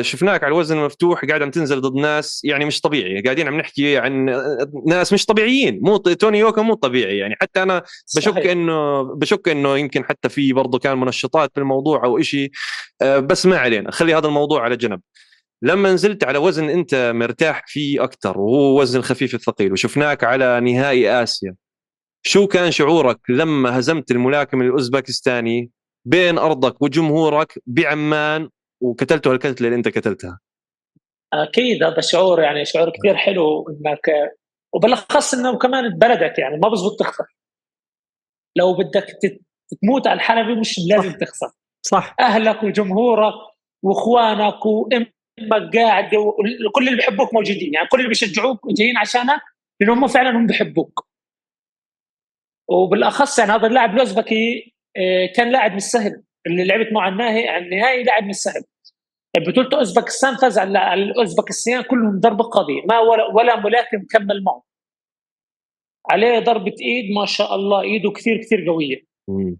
شفناك 0.00 0.44
على 0.44 0.52
الوزن 0.52 0.78
المفتوح 0.78 1.24
قاعد 1.24 1.42
عم 1.42 1.50
تنزل 1.50 1.80
ضد 1.80 1.94
ناس 1.94 2.40
يعني 2.44 2.64
مش 2.64 2.80
طبيعي. 2.80 3.22
قاعدين 3.22 3.48
عم 3.48 3.56
نحكي 3.56 3.98
عن 3.98 4.28
آه، 4.28 4.70
ناس 4.86 5.12
مش 5.12 5.26
طبيعيين. 5.26 5.80
مو 5.82 5.96
توني 5.96 6.38
يوكا 6.38 6.62
مو 6.62 6.74
طبيعي 6.74 7.18
يعني. 7.18 7.36
حتى 7.40 7.62
أنا 7.62 7.82
بشك 8.16 8.32
صحيح. 8.32 8.50
انه 8.50 9.02
بشك 9.02 9.48
إنه 9.48 9.78
يمكن 9.78 10.04
حتى 10.04 10.28
في 10.28 10.52
برضه 10.52 10.78
كان 10.78 10.98
منشطات 10.98 11.50
في 11.54 11.60
الموضوع 11.60 12.04
أو 12.04 12.18
إشي 12.18 12.50
آه، 13.02 13.18
بس 13.18 13.46
ما 13.46 13.58
علينا. 13.58 13.90
خلي 13.90 14.14
هذا 14.14 14.26
الموضوع 14.26 14.62
على 14.62 14.76
جنب. 14.76 15.00
لما 15.62 15.92
نزلت 15.92 16.24
على 16.24 16.38
وزن 16.38 16.70
أنت 16.70 17.12
مرتاح 17.14 17.64
فيه 17.66 18.04
أكثر 18.04 18.38
وهو 18.38 18.80
وزن 18.80 18.98
الخفيف 18.98 19.34
الثقيل 19.34 19.72
وشفناك 19.72 20.24
على 20.24 20.60
نهائي 20.60 21.22
آسيا. 21.22 21.54
شو 22.26 22.46
كان 22.46 22.70
شعورك 22.70 23.18
لما 23.28 23.78
هزمت 23.78 24.10
الملاكم 24.10 24.62
الاوزبكستاني 24.62 25.70
بين 26.04 26.38
أرضك 26.38 26.82
وجمهورك 26.82 27.58
بعمان 27.66 28.48
وكتلته 28.84 29.32
الكتله 29.32 29.66
اللي 29.66 29.76
انت 29.76 29.88
كتلتها 29.88 30.40
أكيد 31.32 31.82
هذا 31.82 32.00
شعور 32.00 32.40
يعني 32.40 32.64
شعور 32.64 32.90
كثير 32.90 33.16
حلو 33.16 33.68
إنك 33.68 34.10
وبالأخص 34.74 35.34
إنه 35.34 35.58
كمان 35.58 35.88
ببلدك 35.88 36.38
يعني 36.38 36.56
ما 36.56 36.68
بزبط 36.68 36.98
تخسر. 36.98 37.24
لو 38.56 38.74
بدك 38.74 39.06
تموت 39.82 40.06
على 40.06 40.16
الحلبة 40.16 40.60
مش 40.60 40.80
لازم 40.88 41.12
تخسر. 41.12 41.50
صح. 41.86 42.14
أهلك 42.20 42.62
وجمهورك 42.62 43.34
وإخوانك 43.82 44.66
وأمك 44.66 45.76
قاعد 45.76 46.14
وكل 46.66 46.88
اللي 46.88 46.96
بيحبوك 46.96 47.34
موجودين 47.34 47.74
يعني 47.74 47.88
كل 47.88 47.98
اللي 47.98 48.08
بيشجعوك 48.08 48.66
وجايين 48.66 48.96
عشانك 48.96 49.40
لأن 49.80 49.90
هم 49.90 50.06
فعلا 50.06 50.30
هم 50.30 50.46
بيحبوك 50.46 51.06
وبالأخص 52.68 53.38
يعني 53.38 53.52
هذا 53.52 53.66
اللاعب 53.66 53.94
الاوزبكي 53.94 54.74
آه، 54.96 55.26
كان 55.36 55.52
لاعب 55.52 55.74
مش 55.74 55.82
سهل 55.82 56.22
اللي 56.46 56.64
لعبت 56.64 56.92
معه 56.92 57.02
على 57.02 57.58
النهائي 57.58 58.02
لاعب 58.02 58.24
مش 58.24 58.34
سهل 58.34 58.64
بطولة 59.36 59.68
اوزبكستان 59.78 60.36
فاز 60.36 60.58
على 60.58 60.94
الاوزبكستان 60.94 61.82
كلهم 61.82 62.20
ضربة 62.20 62.44
قاضية 62.44 62.82
ما 62.88 62.98
ولا 62.98 63.26
ولا 63.26 63.60
ملاكم 63.60 64.04
كمل 64.10 64.44
معه. 64.44 64.62
عليه 66.10 66.38
ضربة 66.38 66.74
إيد 66.80 67.10
ما 67.16 67.26
شاء 67.26 67.54
الله 67.54 67.80
إيده 67.80 68.10
كثير 68.10 68.40
كثير 68.40 68.68
قوية. 68.68 69.04
مم. 69.28 69.56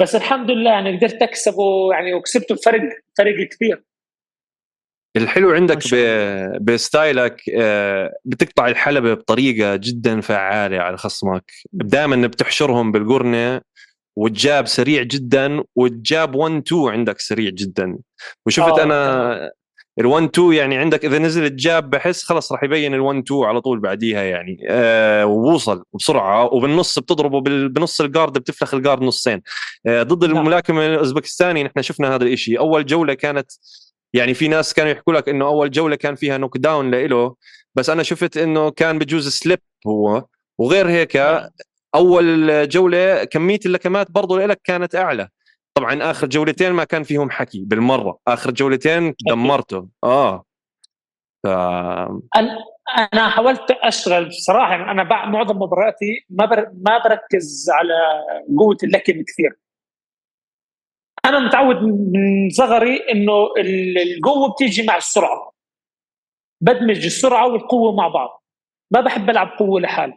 بس 0.00 0.16
الحمد 0.16 0.50
لله 0.50 0.70
يعني 0.70 0.96
قدرت 0.96 1.22
أكسبه 1.22 1.92
يعني 1.92 2.14
وكسبته 2.14 2.54
بفرق 2.54 2.82
فرق 3.18 3.48
كثير. 3.48 3.84
الحلو 5.16 5.50
عندك 5.50 5.78
ب... 5.92 6.64
بستايلك 6.64 7.42
آه، 7.54 8.12
بتقطع 8.24 8.68
الحلبة 8.68 9.14
بطريقة 9.14 9.76
جدا 9.76 10.20
فعالة 10.20 10.78
على 10.78 10.96
خصمك. 10.96 11.52
دائما 11.72 12.26
بتحشرهم 12.26 12.92
بالقرنة 12.92 13.60
وال 14.18 14.37
jab 14.37 14.66
سريع 14.66 15.02
جدا 15.02 15.62
وال 15.76 15.99
jab 15.99 16.34
1 16.34 16.62
2 16.66 16.88
عندك 16.88 17.20
سريع 17.20 17.50
جدا. 17.50 17.98
وشفت 18.46 18.78
آه، 18.78 18.82
أنا 18.82 19.50
ال 20.00 20.06
1 20.06 20.24
2 20.24 20.52
يعني 20.52 20.76
عندك 20.76 21.04
إذا 21.04 21.18
نزل 21.18 21.44
ال 21.44 21.55
jab 21.55 21.90
بحس 21.90 22.22
خلص 22.22 22.52
راح 22.52 22.62
يبين 22.62 22.94
ال 22.94 23.00
1 23.00 23.18
2 23.18 23.44
على 23.44 23.60
طول 23.60 23.80
بعديها 23.80 24.22
يعني. 24.22 24.58
آه 24.68 25.26
ووصل 25.26 25.84
بسرعة 25.94 26.54
وبالنص 26.54 26.98
بتضربه 26.98 27.40
بنص 27.68 28.00
ال 28.00 28.05
guard 28.05 28.32
بتفلخ 28.32 28.74
ال 28.74 28.79
guard 28.79 29.02
نصين. 29.02 29.42
آه 29.86 30.02
ضد 30.02 30.24
نعم. 30.24 30.36
الملاكم 30.36 30.78
الأوزبكستاني 30.78 31.64
نحن 31.64 31.82
شفنا 31.82 32.14
هذا 32.14 32.24
الشيء 32.24 32.58
أول 32.58 32.86
جولة 32.86 33.14
كانت 33.14 33.50
يعني 34.12 34.34
في 34.34 34.48
ناس 34.48 34.74
كانوا 34.74 34.92
يحكوا 34.92 35.14
لك 35.14 35.28
إنه 35.28 35.46
أول 35.46 35.70
جولة 35.70 35.96
كان 35.96 36.14
فيها 36.14 36.38
knockdown 36.38 36.90
لإله 36.90 37.34
بس 37.74 37.90
أنا 37.90 38.02
شفت 38.02 38.36
إنه 38.36 38.70
كان 38.70 38.98
بجوز 38.98 39.28
slip 39.28 39.58
هو 39.86 40.24
وغير 40.58 40.88
هيك 40.88 41.16
نعم. 41.16 41.48
أول 41.94 42.68
جولة 42.68 43.24
كمية 43.24 43.58
اللكمات 43.66 44.10
برضه 44.10 44.46
لك 44.46 44.60
كانت 44.64 44.94
أعلى. 44.94 45.28
طبعا 45.74 46.10
آخر 46.10 46.26
جولتين 46.26 46.72
ما 46.72 46.84
كان 46.84 47.02
فيهم 47.02 47.30
حكي 47.30 47.64
بالمرة. 47.64 48.18
آخر 48.28 48.50
جولتين 48.50 49.14
دمرته. 49.28 49.88
آه. 50.04 50.44
ف... 51.44 51.46
أنا 51.46 52.58
أنا 53.12 53.28
حاولت 53.28 53.70
اشتغل 53.70 54.28
بصراحة 54.28 54.70
يعني 54.70 54.90
أنا 54.90 55.02
معظم 55.26 55.56
مبارياتي 55.56 56.24
ما 56.30 56.44
بر... 56.46 56.70
ما 56.74 56.98
بركز 57.04 57.70
على 57.70 57.94
قوة 58.58 58.76
اللكم 58.82 59.22
كثير. 59.22 59.58
أنا 61.24 61.38
متعود 61.38 61.76
من 61.82 62.50
صغري 62.50 62.96
إنه 62.96 63.46
ال- 63.58 63.98
القوة 63.98 64.52
بتيجي 64.52 64.86
مع 64.86 64.96
السرعة. 64.96 65.52
بدمج 66.60 67.04
السرعة 67.04 67.52
والقوة 67.52 67.92
مع 67.96 68.08
بعض. 68.08 68.42
ما 68.90 69.00
بحب 69.00 69.30
ألعب 69.30 69.48
قوة 69.58 69.80
لحالي. 69.80 70.16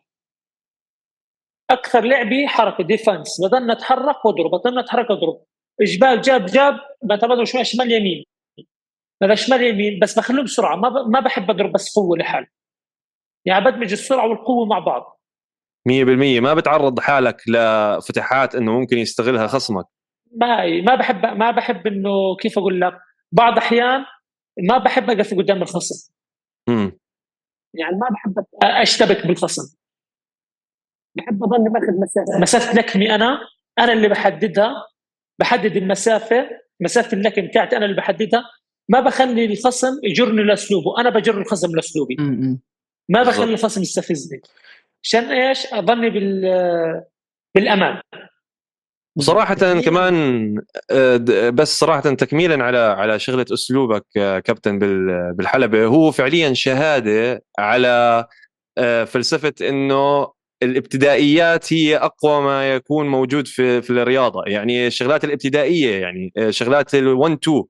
أكثر 1.71 2.03
لعبي 2.03 2.47
حركة 2.47 2.83
ديفنس 2.83 3.41
بضلنا 3.41 3.73
اتحرك 3.73 4.25
واضرب 4.25 4.51
بضلنا 4.51 4.81
اتحرك 4.81 5.09
واضرب 5.09 5.41
جبال 5.81 6.21
جاب 6.21 6.45
جاب 6.45 6.79
بتبادل 7.03 7.47
شوي 7.47 7.63
شمال 7.63 7.91
يمين. 7.91 8.25
هذا 9.23 9.35
شمال 9.35 9.63
يمين 9.63 9.99
بس 9.99 10.19
بخلوه 10.19 10.43
بسرعة. 10.43 10.75
ما. 10.75 10.89
ما 10.89 11.19
بحب 11.19 11.49
أضرب 11.49 11.71
بس 11.71 11.95
قوة 11.95 12.17
لحالي 12.17 12.47
يعني 13.45 13.65
بدمج 13.65 13.91
السرعة 13.91 14.27
والقوة 14.27 14.65
مع 14.65 14.79
بعض. 14.79 15.21
100% 15.89 16.39
ما 16.39 16.53
بتعرض 16.53 16.99
حالك 16.99 17.41
لفتحات 17.47 18.55
إنه 18.55 18.79
ممكن 18.79 18.97
يستغلها 18.97 19.47
خصمك. 19.47 19.85
ما 20.31 20.81
ما 20.81 20.95
بحب 20.95 21.25
ما 21.25 21.51
بحب 21.51 21.87
إنه 21.87 22.35
كيف 22.35 22.57
أقول 22.57 22.81
لك؟ 22.81 22.93
بعض 23.31 23.57
أحيان 23.57 24.05
ما 24.59 24.77
بحب 24.77 25.09
أقف 25.09 25.33
قدام 25.33 25.61
الخصم. 25.61 26.13
امم 26.69 26.99
يعني 27.73 27.95
ما 27.95 28.07
بحب 28.11 28.45
أشتبك 28.63 29.27
بالخصم. 29.27 29.80
بحب 31.17 31.43
اضل 31.43 31.63
ماخذ 31.71 31.91
مسافة. 32.01 32.39
مسافة 32.39 32.73
لكمي 32.75 33.15
أنا 33.15 33.39
أنا 33.79 33.93
اللي 33.93 34.07
بحددها 34.07 34.73
بحدد 35.39 35.77
المسافة 35.77 36.49
مسافة 36.81 37.17
اللكم 37.17 37.47
بتاعتي 37.47 37.77
أنا 37.77 37.85
اللي 37.85 37.97
بحددها. 37.97 38.43
ما 38.89 38.99
بخلي 38.99 39.45
الخصم 39.45 39.99
يجرني 40.03 40.43
لأسلوبه 40.43 41.01
أنا 41.01 41.09
بجر 41.09 41.41
الخصم 41.41 41.75
لأسلوبي. 41.75 42.15
ما. 43.09 43.23
بخلي 43.23 43.53
الخصم 43.53 43.81
يستفزني. 43.81 44.41
عشان 45.03 45.23
إيش؟ 45.23 45.73
أظني 45.73 46.09
بال 46.09 46.41
بالأمان. 47.55 48.01
صراحة 49.19 49.55
كمان 49.81 50.55
آه، 50.91 51.49
بس 51.49 51.79
صراحة 51.79 52.01
تكميلا 52.01 52.63
على 52.63 52.77
على 52.77 53.19
شغلة 53.19 53.45
أسلوبك 53.53 54.05
آه، 54.17 54.39
كابتن 54.39 54.79
بال- 54.79 55.33
بالحلبة 55.33 55.85
هو 55.85 56.11
فعليا 56.11 56.53
شهادة 56.53 57.43
على 57.59 58.25
آه، 58.77 59.03
فلسفة 59.03 59.53
إنه 59.69 60.27
الابتدائيات 60.63 61.73
هي 61.73 61.97
أقوى 61.97 62.41
ما 62.41 62.75
يكون 62.75 63.07
موجود 63.07 63.47
في 63.47 63.81
في 63.81 63.89
الرياضة. 63.89 64.43
يعني 64.47 64.87
الشغلات 64.87 65.23
الابتدائية 65.23 66.01
يعني 66.01 66.33
آه، 66.37 66.49
شغلات 66.49 66.95
ال1 66.95 67.31
2 67.31 67.63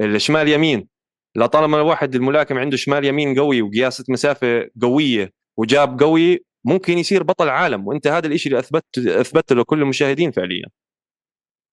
الشمال 0.00 0.48
يمين. 0.48 0.88
لطالما 1.36 1.76
الواحد 1.76 2.14
الملاكم 2.14 2.58
عنده 2.58 2.76
شمال 2.76 3.04
يمين 3.04 3.38
قوي 3.38 3.62
وقياسة 3.62 4.04
مسافة 4.08 4.70
قوية 4.82 5.32
وجاب 5.58 6.00
قوي 6.00 6.44
ممكن 6.64 6.98
يصير 6.98 7.22
بطل 7.22 7.48
عالم. 7.48 7.86
وأنت 7.86 8.06
هذا 8.06 8.26
الشيء 8.26 8.52
اللي 8.52 8.60
أثبت 8.60 8.98
أثبته 8.98 9.54
لكل 9.54 9.82
المشاهدين 9.82 10.30
فعليا. 10.30 10.66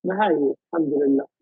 هاي 0.06 0.54
الحمد 0.74 0.94
لله. 1.08 1.35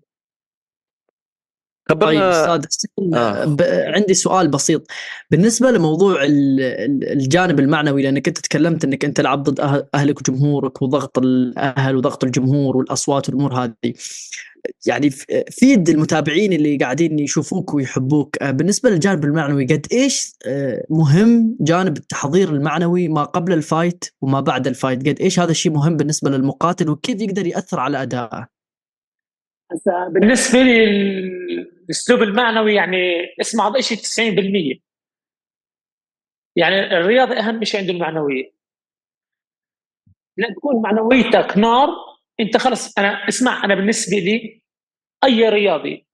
طيب 1.89 1.99
خبرنا 1.99 2.29
أستاذ 2.55 2.65
حسين 2.67 3.15
آه. 3.15 3.45
ب... 3.45 3.61
عندي 3.95 4.13
سؤال 4.13 4.47
بسيط. 4.47 4.87
بالنسبة 5.31 5.71
لموضوع 5.71 6.23
ال- 6.23 6.61
ال- 6.61 7.11
الجانب 7.11 7.59
المعنوي 7.59 8.03
لأنك 8.03 8.27
أنت 8.27 8.37
تكلمت 8.37 8.83
أنك 8.83 9.05
أنت 9.05 9.21
لعبت 9.21 9.49
ضد 9.49 9.61
أه- 9.61 9.85
أهلك 9.95 10.19
وجمهورك 10.19 10.81
وضغط 10.81 11.17
الأهل 11.17 11.95
وضغط 11.95 12.23
الجمهور 12.23 12.77
والأصوات 12.77 13.29
والأمور 13.29 13.53
هذه. 13.53 13.93
يعني 14.85 15.09
فيد 15.51 15.89
المتابعين 15.89 16.53
اللي 16.53 16.77
قاعدين 16.77 17.19
يشوفوك 17.19 17.73
ويحبوك. 17.73 18.37
آه، 18.41 18.51
بالنسبة 18.51 18.89
للجانب 18.89 19.25
المعنوي 19.25 19.65
قد 19.65 19.87
إيش 19.91 20.33
آه، 20.47 20.85
مهم 20.89 21.57
جانب 21.61 21.97
التحضير 21.97 22.49
المعنوي 22.49 23.07
ما 23.07 23.23
قبل 23.23 23.53
ال 23.53 23.62
fight 23.62 24.05
وما 24.21 24.39
بعد 24.39 24.67
ال 24.67 24.73
fight؟ 24.73 25.07
قد 25.09 25.19
إيش 25.21 25.39
هذا 25.39 25.51
الشيء 25.51 25.71
مهم 25.71 25.97
بالنسبة 25.97 26.29
للمقاتل 26.29 26.89
وكيف 26.89 27.21
يقدر 27.21 27.47
يأثر 27.47 27.79
على 27.79 28.01
أدائه؟ 28.01 28.47
بالنسبة 30.11 30.63
لي 30.63 30.83
الاسلوب 31.83 32.21
المعنوي 32.23 32.73
يعني 32.73 32.97
اسمع 33.41 33.67
هذا 33.67 33.81
شيء 33.81 33.97
90% 33.97 34.79
يعني 36.55 36.75
الرياضه 36.97 37.39
أهم 37.39 37.63
شيء 37.63 37.79
عنده 37.79 37.93
المعنوية. 37.93 38.53
لأن 40.37 40.55
تكون 40.55 40.81
معنويتك 40.81 41.57
نار 41.57 41.89
أنت 42.39 42.57
خلص 42.57 42.97
أنا 42.99 43.27
اسمع 43.29 43.63
أنا 43.65 43.75
بالنسبة 43.75 44.17
لي 44.17 44.61
أي 45.23 45.49
رياضي 45.49 46.07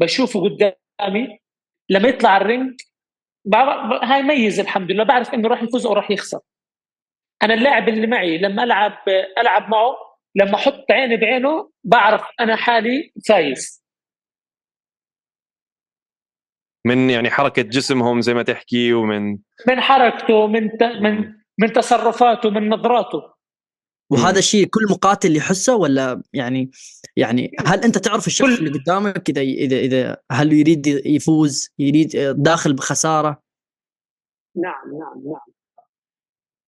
بشوفه 0.00 0.40
قدامي 0.44 1.38
لما 1.90 2.08
يطلع 2.08 2.36
الرينج 2.36 2.80
بعرف- 3.44 4.02
هاي 4.04 4.22
ميز 4.22 4.60
الحمد 4.60 4.90
لله 4.92 5.04
بعرف 5.04 5.34
إنه 5.34 5.48
راح 5.48 5.62
يفوز 5.62 5.86
أو 5.86 5.92
راح 5.92 6.10
يخسر. 6.10 6.40
أنا 7.42 7.54
اللاعب 7.54 7.88
اللي 7.88 8.06
معي 8.06 8.38
لما 8.38 8.64
العب 8.64 8.98
ألعب 9.38 9.70
معه 9.70 9.96
لما 10.34 10.54
أحط 10.54 10.90
عيني 10.90 11.16
بعينه 11.16 11.70
بعرف 11.84 12.22
أنا 12.40 12.56
حالي 12.56 13.12
فايز. 13.28 13.77
من 16.88 17.10
يعني 17.10 17.30
حركة 17.30 17.62
جسمهم 17.62 18.20
زي 18.20 18.34
ما 18.34 18.42
تحكي 18.42 18.92
ومن 18.92 19.30
من 19.68 19.80
حركته 19.80 20.46
من 20.46 20.68
ت... 20.78 20.82
من 20.82 21.34
من 21.60 21.72
تصرفاته 21.72 22.50
من 22.50 22.68
نظراته. 22.68 23.38
وهذا 24.10 24.38
الشيء 24.38 24.66
كل 24.66 24.80
مقاتل 24.90 25.36
يحسه 25.36 25.76
ولا 25.76 26.22
يعني 26.32 26.70
يعني 27.16 27.50
هل 27.66 27.84
أنت 27.84 27.98
تعرف 27.98 28.26
الشخص 28.26 28.58
اللي 28.58 28.78
قدامك 28.78 29.28
إذا 29.30 29.40
إذا 29.40 29.76
إذا 29.78 30.16
هل 30.32 30.52
يريد 30.52 30.86
يفوز 30.86 31.68
يريد 31.78 32.10
داخل 32.36 32.72
بخسارة؟ 32.72 33.42
نعم 34.56 34.98
نعم 34.98 35.32
نعم. 35.32 35.54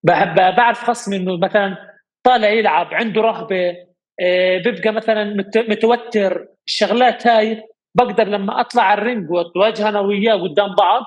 بحب 0.02 0.56
بعرف 0.56 0.85
خصمي 0.85 1.16
إنه 1.16 1.38
مثلا 1.38 1.76
طالع 2.22 2.48
يلعب 2.48 2.94
عنده 2.94 3.20
رهبة 3.20 3.76
آه، 4.20 4.59
بيبقى 4.59 4.92
مثلا 4.92 5.24
مت- 5.35 5.70
متوتر 5.70 6.48
الشغلات 6.66 7.26
هاي 7.26 7.62
بقدر 7.94 8.24
لما 8.24 8.61
أطلع 8.61 8.83
على 8.83 9.00
الرينج 9.00 9.31
واتواجه 9.31 9.88
أنا 9.88 10.00
وياه 10.00 10.35
قدام 10.42 10.74
بعض 10.74 11.03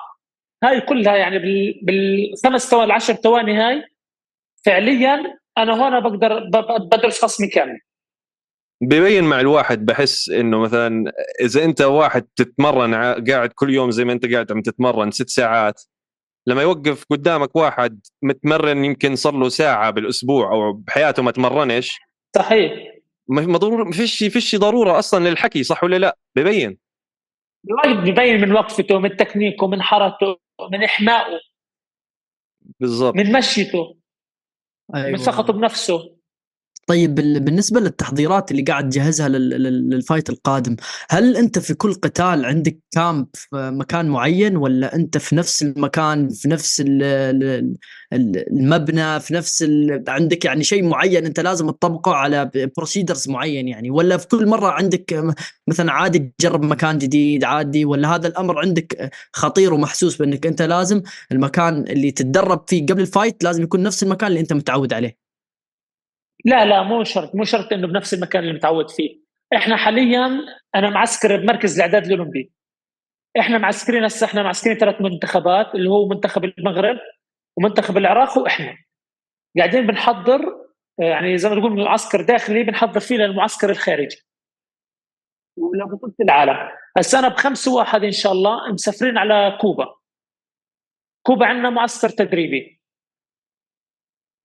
هاي 0.64 0.82
كلها 0.82 1.16
يعني 1.16 1.40
بال- 1.40 1.80
بالخمس 1.84 2.70
ثواني 2.70 2.86
العشر 2.86 3.14
ثواني 3.14 3.58
هاي 3.58 3.84
فعليا 4.66 5.38
أنا 5.58 5.74
هون 5.84 6.00
بقدر 6.00 6.50
بدرس 6.80 7.22
خصمي 7.26 7.48
كامل. 7.48 7.80
ببين 8.82 9.24
مع 9.24 9.40
الواحد 9.40 9.86
بحس 9.86 10.30
إنه 10.30 10.60
مثلا 10.60 11.12
إذا 11.42 11.64
أنت 11.66 11.82
واحد 11.82 12.28
تتمرن 12.36 12.96
قاعد 13.30 13.50
كل 13.56 13.74
يوم 13.74 13.92
زي 13.92 14.06
ما 14.06 14.14
أنت 14.14 14.34
قاعد 14.34 14.52
عم 14.52 14.62
تتمرن 14.62 15.12
ست 15.12 15.30
ساعات 15.30 15.82
لما 16.48 16.62
يوقف 16.62 17.06
قدامك 17.10 17.56
واحد 17.56 18.00
متمرن 18.22 18.86
يمكن 18.86 19.16
صار 19.16 19.34
له 19.34 19.50
ساعة 19.50 19.92
بالأسبوع 19.92 20.52
أو 20.52 20.74
بحياته 20.74 21.24
ما 21.24 21.32
تمرنش 21.32 21.98
صحيح. 22.36 22.93
ما 23.28 23.58
ضروري 23.58 23.84
ما 23.84 23.92
فيش 23.92 24.24
فيش 24.24 24.56
ضرورة 24.56 25.00
أصلا 25.00 25.30
للحكي 25.30 25.64
صح 25.64 25.84
ولا 25.84 25.96
لا؟ 25.96 26.18
ببين. 26.36 26.78
الواحد 27.66 28.10
ببين 28.10 28.42
من 28.42 28.52
وقفته 28.52 29.00
من 29.00 29.18
تكنيكه 29.18 29.68
من 29.68 29.82
حركته 29.82 30.38
من 30.72 30.84
إحمائه 30.84 31.40
بالضبط. 32.80 33.16
من 33.16 33.32
مشيته 33.32 33.98
من 34.94 35.18
ثقته 35.18 35.54
بنفسه. 35.54 36.13
طيب 36.88 37.16
بال- 37.16 37.40
بالنسبة 37.40 37.80
للتحضيرات 37.80 38.52
اللي 38.52 38.62
قاعد 38.62 38.90
تجهزها 38.90 39.28
لل- 39.30 39.50
لل- 39.50 39.90
للفايت 39.90 40.30
القادم 40.30 40.76
هل 41.10 41.38
أنت 41.38 41.60
في 41.60 41.74
كل 41.74 41.94
قتال 41.94 42.46
عندك 42.46 42.80
camp 42.92 43.28
في 43.34 43.72
مكان 43.74 44.06
معين 44.06 44.58
ولا 44.58 44.96
أنت 44.96 45.18
في 45.18 45.36
نفس 45.36 45.64
المكان 45.64 46.30
في 46.30 46.50
نفس 46.50 46.82
ال- 46.82 47.04
ال- 47.04 47.74
ال- 48.14 48.50
المبنى 48.60 49.20
في 49.20 49.34
نفس. 49.34 49.66
عندك 50.08 50.46
يعني 50.46 50.64
شيء 50.64 50.84
معين 50.84 51.26
أنت 51.26 51.40
لازم 51.40 51.70
تطبقه 51.70 52.14
على 52.16 52.52
procedures 52.78 53.30
معين 53.30 53.68
يعني 53.68 53.90
ولا 53.92 54.18
في 54.18 54.28
كل 54.28 54.48
مرة 54.48 54.68
عندك 54.68 55.24
مثلا 55.68 55.92
عادي 55.92 56.34
تجرب 56.40 56.64
مكان 56.64 56.98
جديد 56.98 57.44
عادي 57.44 57.86
ولا 57.86 58.16
هذا 58.16 58.28
الأمر 58.28 58.60
عندك 58.60 59.12
خطير 59.34 59.74
ومحسوس 59.74 60.16
بأنك 60.18 60.46
أنت 60.48 60.62
لازم 60.62 61.02
المكان 61.32 61.78
اللي 61.88 62.12
تتدرب 62.12 62.64
فيه 62.68 62.86
قبل 62.86 63.02
ال 63.02 63.09
fight 63.09 63.44
لازم 63.44 63.64
يكون 63.64 63.84
نفس 63.84 64.04
المكان 64.04 64.28
اللي 64.30 64.40
أنت 64.40 64.54
متعود 64.54 64.94
عليه 64.94 65.23
لا 66.46 66.66
لا 66.66 66.84
مو 66.84 67.04
شرط 67.04 67.36
مو 67.36 67.44
شرط 67.44 67.74
إنه 67.74 67.88
بنفس 67.88 68.14
المكان 68.14 68.44
اللي 68.44 68.54
متعود 68.54 68.90
فيه. 68.90 69.24
إحنا 69.56 69.78
حاليا 69.78 70.40
أنا 70.76 70.90
معسكر 70.90 71.38
بمركز 71.38 71.76
الإعداد 71.76 72.06
الأولمبي. 72.06 72.52
إحنا 73.40 73.58
معسكرين 73.58 74.04
هسه 74.04 74.26
إحنا 74.26 74.44
معسكرين 74.44 74.78
ثلاث 74.78 75.02
منتخبات 75.02 75.76
اللي 75.76 75.90
هو 75.90 76.08
منتخب 76.08 76.44
المغرب 76.44 76.98
ومنتخب 77.58 77.98
العراق 77.98 78.38
وإحنا. 78.38 78.78
قاعدين 79.58 79.88
بنحضر 79.88 80.40
يعني 81.00 81.38
زي 81.38 81.50
ما 81.50 81.56
تقول 81.56 81.86
معسكر 81.86 82.22
داخلي 82.22 82.64
بنحضر 82.64 83.00
فيه 83.00 83.16
للمعسكر 83.18 83.70
الخارجي. 83.70 84.18
ولبطوله 85.58 86.14
العالم. 86.22 86.70
هسه 86.98 87.20
أنا 87.20 87.28
بخمس 87.28 87.68
واحد 87.68 88.04
إن 88.04 88.12
شاء 88.12 88.32
الله 88.32 88.72
مسافرين 88.74 89.18
على 89.18 89.58
كوبا. 89.62 89.96
كوبا 91.26 91.46
عندنا 91.46 91.70
معسكر 91.70 92.10
تدريبي. 92.10 92.82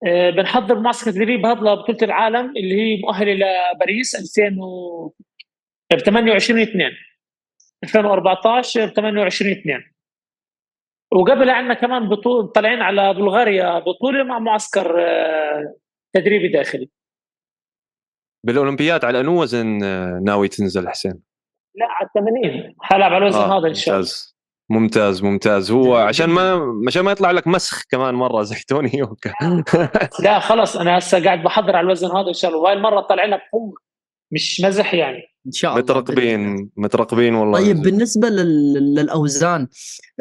بنحضر 0.04 0.80
معسكر 0.80 1.10
تدريب 1.10 1.46
هذا 1.46 1.60
لبطوله 1.60 1.98
العالم 2.02 2.56
اللي 2.56 2.74
هي 2.74 3.00
مؤهلة 3.00 3.32
لباريس 3.74 4.14
2000 4.14 4.62
و 4.62 5.12
ب 5.92 5.98
28 5.98 6.60
2 6.60 6.90
2014 7.84 8.86
ب 8.86 8.88
28 8.88 9.52
2 9.52 9.82
وقبل 11.12 11.50
عندنا 11.50 11.74
كمان 11.74 12.08
بطولة 12.08 12.46
طالعين 12.46 12.82
على 12.82 13.14
بلغاريا 13.14 13.78
بطولة 13.78 14.22
مع 14.22 14.38
معسكر 14.38 15.00
آه، 15.00 15.74
تدريبي 16.12 16.48
داخلي. 16.48 16.90
بالأولمبياد 18.46 19.04
على 19.04 19.20
انو 19.20 19.42
وزن 19.42 19.82
آه، 19.82 20.20
ناوي 20.24 20.48
تنزل 20.48 20.88
حسين؟ 20.88 21.20
لا 21.74 21.86
على 21.90 22.08
80 22.14 22.74
حلعب 22.80 23.12
على 23.12 23.16
الوزن 23.16 23.38
آه 23.38 23.58
هذا 23.58 23.68
إن 23.68 23.74
شاء 23.74 23.94
الله. 23.96 24.08
ممتاز 24.70 25.22
ممتاز. 25.22 25.70
هو 25.70 25.96
عشان 25.96 26.30
ما 26.30 26.60
عشان 26.86 27.02
ما 27.02 27.12
يطلع 27.12 27.30
لك 27.30 27.46
مسخ 27.46 27.82
كمان 27.90 28.14
مرة 28.14 28.42
زي 28.42 28.56
توني 28.68 28.90
يوكا. 28.94 29.32
لا 30.24 30.38
خلص 30.38 30.76
أنا 30.76 30.98
هسه 30.98 31.24
قاعد 31.24 31.42
بحضر 31.42 31.76
على 31.76 31.84
الوزن 31.84 32.16
هذا 32.16 32.28
إن 32.28 32.34
شاء 32.34 32.50
الله. 32.50 32.62
وهاي 32.62 32.76
المرة 32.76 33.00
طالعين 33.00 33.30
لك 33.30 33.40
بقوه 33.52 33.74
مش 34.32 34.60
مزح 34.60 34.94
يعني. 34.94 35.22
إن 35.46 35.52
شاء 35.52 35.70
الله. 35.70 35.82
مترقبين 35.82 36.70
مترقبين 36.76 37.34
والله. 37.34 37.58
طيب 37.58 37.82
بالنسبة 37.82 38.28
لل... 38.28 38.94
للأوزان 38.94 39.68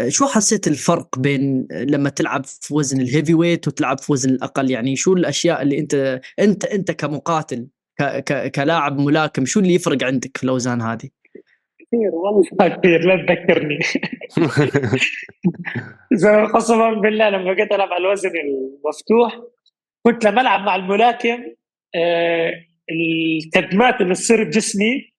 شو 0.07 0.25
حسيت 0.25 0.67
الفرق 0.67 1.19
بين 1.19 1.67
لما 1.71 2.10
تلعب 2.10 2.45
في 2.45 2.73
وزن 2.73 3.01
الهيفي 3.01 3.33
ويت 3.33 3.67
وتلعب 3.67 3.99
في 3.99 4.12
وزن 4.12 4.29
الأقل؟ 4.29 4.71
يعني 4.71 4.95
شو 4.95 5.13
الأشياء 5.13 5.62
اللي 5.62 5.79
أنت 5.79 6.21
أنت 6.39 6.65
أنت 6.65 6.91
كمقاتل 6.91 7.67
ك... 7.99 8.03
ك... 8.03 8.51
كلاعب 8.51 8.99
ملاكم 8.99 9.45
شو 9.45 9.60
اللي 9.60 9.73
يفرق 9.73 10.03
عندك 10.03 10.38
في 10.38 10.43
الأوزان 10.43 10.81
هذه؟ 10.81 11.10
كثير 11.88 12.15
والله 12.15 12.43
كثير 12.78 13.06
لا 13.06 13.26
تذكرني. 13.26 13.80
قسما 16.54 16.93
بالله 16.93 17.30
لما 17.30 17.54
جيت 17.54 17.71
ألعب 17.71 17.93
على 17.93 18.06
الوزن 18.06 18.30
المفتوح 18.30 19.39
كنت 20.06 20.26
لما 20.26 20.41
ألعب 20.41 20.62
مع 20.62 20.76
الملاكم 20.76 21.43
آه 21.95 22.54
الكدمات 22.91 24.02
اللي 24.02 24.13
تصير 24.13 24.43
بجسمي 24.43 25.13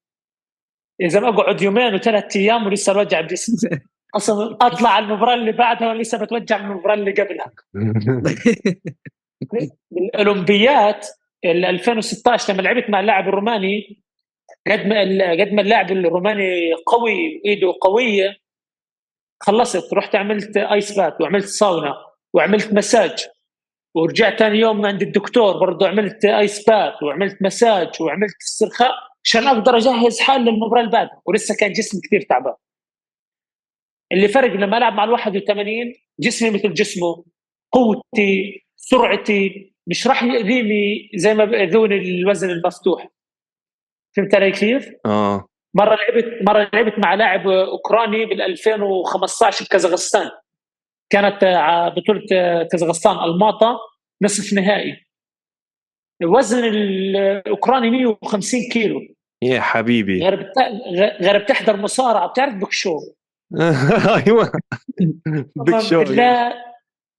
إذا 1.00 1.20
بقعد 1.20 1.62
يومين 1.62 1.94
وثلاث 1.94 2.36
أيام 2.36 2.66
ولسه 2.66 2.92
بوجع 2.92 3.20
بجسمي. 3.20 3.70
أصلا 4.16 4.56
أطلع 4.60 4.90
على 4.90 5.04
المباراة 5.04 5.34
اللي 5.34 5.52
بعدها 5.52 5.88
ولسه 5.88 6.18
بتوجع 6.18 6.58
من 6.58 6.70
المباراة 6.70 6.94
اللي 6.94 7.12
قبلها. 7.12 7.52
بالأولمبيات 9.90 11.06
ال 11.44 11.64
2016 11.64 12.52
لما 12.52 12.62
لعبت 12.62 12.90
مع 12.90 13.00
اللاعب 13.00 13.28
الروماني 13.28 14.02
قد 14.72 14.86
ما 14.86 15.00
قد 15.32 15.52
ما 15.52 15.62
اللاعب 15.62 15.90
الروماني 15.92 16.72
قوي 16.86 17.40
وايده 17.44 17.74
قوية. 17.80 18.36
خلصت 19.40 19.94
رحت 19.94 20.14
عملت 20.16 20.56
ايس 20.56 20.96
بات 20.98 21.20
وعملت 21.20 21.44
ساونا 21.44 21.94
وعملت 22.34 22.72
مساج 22.72 23.26
ورجعت 23.94 24.38
ثاني 24.38 24.58
يوم 24.58 24.86
عند 24.86 25.02
الدكتور 25.02 25.58
برضه 25.58 25.88
عملت 25.88 26.24
ايس 26.24 26.64
بات 26.68 27.02
وعملت 27.02 27.42
مساج 27.42 28.02
وعملت 28.02 28.34
استرخاء 28.42 28.92
عشان 29.24 29.46
أقدر 29.46 29.76
أجهز 29.76 30.20
حالي 30.20 30.50
للمباراة 30.50 30.82
بعدها 30.90 31.22
ولسه 31.26 31.56
كان 31.60 31.72
جسمي 31.72 32.00
كثير 32.00 32.20
تعبان. 32.20 32.54
اللي 34.12 34.28
فرق 34.28 34.50
لما 34.52 34.78
ألعب 34.78 34.92
مع 34.92 35.04
ال 35.04 35.10
81 35.10 35.94
جسمي 36.20 36.50
مثل 36.50 36.74
جسمه 36.74 37.24
قوتي 37.72 38.62
سرعتي 38.76 39.72
مش 39.86 40.06
راح 40.06 40.22
يأذيني 40.22 41.10
زي 41.14 41.34
ما 41.34 41.44
بيأذوني 41.44 41.96
الوزن 41.96 42.50
المفتوح. 42.50 43.08
فهمت 44.16 44.34
علي 44.34 44.50
كيف؟ 44.50 44.88
آه. 45.06 45.46
مرة 45.74 45.94
لعبت 45.94 46.42
مرة 46.48 46.70
لعبت 46.74 46.98
مع 46.98 47.14
لاعب 47.14 47.48
أوكراني 47.48 48.26
بال 48.26 48.42
2015 48.42 49.64
بكازاخستان 49.64 50.30
كانت 51.10 51.38
بطولة 51.96 52.22
كازاخستان 52.72 53.12
ألماطا 53.18 53.78
نصف 54.22 54.52
نهائي. 54.52 55.04
وزن 56.24 56.64
الأوكراني 56.64 57.90
150 57.90 58.60
كيلو. 58.72 59.00
يا 59.42 59.60
حبيبي. 59.60 60.22
غير 60.22 60.34
بت... 60.34 60.52
غير 61.22 61.38
بتحضر 61.38 61.76
مصارعة. 61.76 62.28
بتعرف 62.28 62.54
بكشو 62.54 63.00
أيوه. 64.26 64.52
شو 65.80 66.04
بالله 66.04 66.54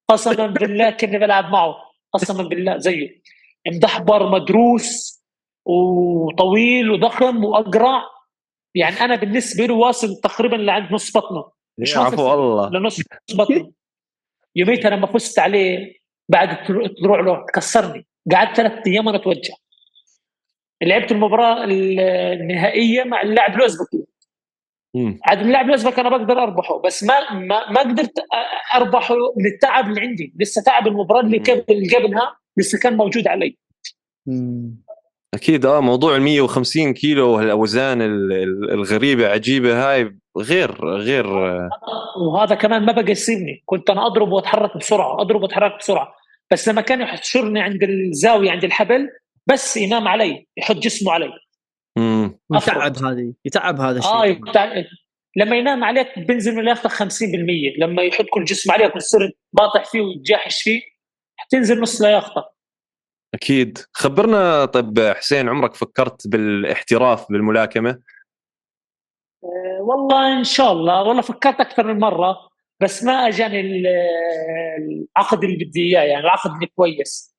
قسما 0.09 0.47
بالله 0.47 0.89
كني 0.89 1.19
بلعب 1.19 1.51
معه. 1.51 1.75
قسما 2.13 2.43
بالله. 2.43 2.77
زيه 2.77 3.21
مدحبر 3.67 4.29
مدروس. 4.29 5.18
وطويل 5.65 6.91
وضخم 6.91 7.45
واقرع 7.45 8.03
يعني 8.75 9.01
أنا 9.01 9.15
بالنسبة 9.15 9.65
له 9.65 9.73
واصل 9.73 10.21
تقريبا 10.23 10.55
لعند 10.55 10.93
نص 10.93 11.17
بطنه. 11.17 11.51
مش 11.77 11.95
يا 11.95 11.99
عفو 11.99 12.33
الله. 12.33 12.69
لنص 12.69 13.01
بطنه. 13.33 13.71
يوميتها 14.55 14.89
لما 14.89 15.07
فزت 15.07 15.39
عليه 15.39 15.93
بعد 16.29 16.69
الطلوع 16.69 17.19
له 17.19 17.45
كسرني. 17.53 18.07
قعدت 18.31 18.57
ثلاث 18.57 18.87
أيام 18.87 19.07
وأنا 19.07 19.17
أتوجع. 19.17 19.53
لعبت 20.83 21.11
المباراة 21.11 21.63
النهائية 21.63 23.03
مع 23.03 23.21
اللاعب 23.21 23.55
الأوزبكي. 23.55 24.05
عاد 25.23 25.39
اللاعب 25.39 25.65
الاوزبك 25.65 25.99
أنا 25.99 26.09
بقدر 26.09 26.43
أربحه 26.43 26.81
بس 26.81 27.03
ما 27.03 27.33
ما, 27.33 27.71
ما 27.71 27.79
قدرت 27.79 28.13
أربحه 28.75 29.15
من 29.37 29.45
التعب 29.45 29.89
اللي 29.89 30.01
عندي. 30.01 30.33
لسه 30.39 30.63
تعب 30.63 30.87
المباراة 30.87 31.21
اللي 31.21 31.37
قبل 31.37 31.63
اللي 31.69 31.95
قبلها 31.95 32.37
لسه 32.57 32.79
كان 32.79 32.97
موجود 32.97 33.27
علي. 33.27 33.57
مم. 34.25 34.88
أكيد 35.33 35.65
آه 35.65 35.79
موضوع 35.81 36.15
ال 36.15 36.21
150 36.21 36.93
كيلو 36.93 37.29
والأوزان 37.37 38.01
ال- 38.01 38.33
ال- 38.33 38.71
الغريبة 38.71 39.27
عجيبة 39.27 39.91
هاي 39.91 40.17
غير 40.37 40.85
غير 40.85 41.25
آه، 41.47 41.69
وهذا 42.33 42.55
كمان 42.55 42.85
ما 42.85 42.91
بقى 42.91 43.11
يسيبني 43.11 43.63
كنت 43.65 43.89
أنا 43.89 44.05
اضرب 44.05 44.31
وأتحرك 44.31 44.77
بسرعة 44.77 45.21
اضرب 45.21 45.41
وأتحرك 45.41 45.77
بسرعة. 45.79 46.13
بس 46.51 46.67
لما 46.69 46.81
كان 46.81 47.01
يحشرني 47.01 47.61
عند 47.61 47.83
الزاوية 47.83 48.51
عند 48.51 48.63
الحبل 48.63 49.09
بس 49.47 49.77
ينام 49.77 50.07
علي 50.07 50.47
يحط 50.57 50.75
جسمه 50.75 51.11
علي. 51.11 51.29
مم. 51.97 52.39
يتعب 52.55 52.97
هذه 53.05 53.33
يتعب 53.45 53.79
هذا 53.81 53.97
الشيء. 53.99 54.11
آه 54.11 54.25
يبتع... 54.25 54.73
لما 55.35 55.55
ينام 55.57 55.83
عليك 55.83 56.19
بنزل 56.19 56.51
من 56.53 56.59
اللياقه 56.59 56.89
50% 56.89 57.23
لما 57.79 58.01
يحط 58.03 58.25
كل 58.31 58.43
جسم 58.43 58.71
عليك 58.71 58.95
وتصير 58.95 59.31
باطح 59.53 59.85
فيه 59.91 60.01
وتجاحش 60.01 60.61
فيه 60.61 60.81
حتنزل 61.37 61.81
نص 61.81 62.01
لياقتك 62.01 62.43
أكيد. 63.33 63.77
خبرنا 63.93 64.65
طيب 64.65 64.99
حسين 65.17 65.49
عمرك 65.49 65.73
فكرت 65.75 66.27
بالاحتراف 66.27 67.31
بالملاكمة؟ 67.31 67.99
آه، 69.43 69.81
والله 69.81 70.39
إن 70.39 70.43
شاء 70.43 70.71
الله. 70.71 71.03
والله 71.03 71.21
فكرت 71.21 71.59
أكثر 71.59 71.93
من 71.93 71.99
مرة 71.99 72.37
بس 72.79 73.03
ما 73.03 73.27
أجاني 73.27 73.59
ال- 73.61 73.87
العقد 75.17 75.43
اللي 75.43 75.65
بدي 75.65 75.81
إياه 75.81 76.01
يعني 76.03 76.23
العقد 76.23 76.51
اللي 76.51 76.67
كويس. 76.75 77.35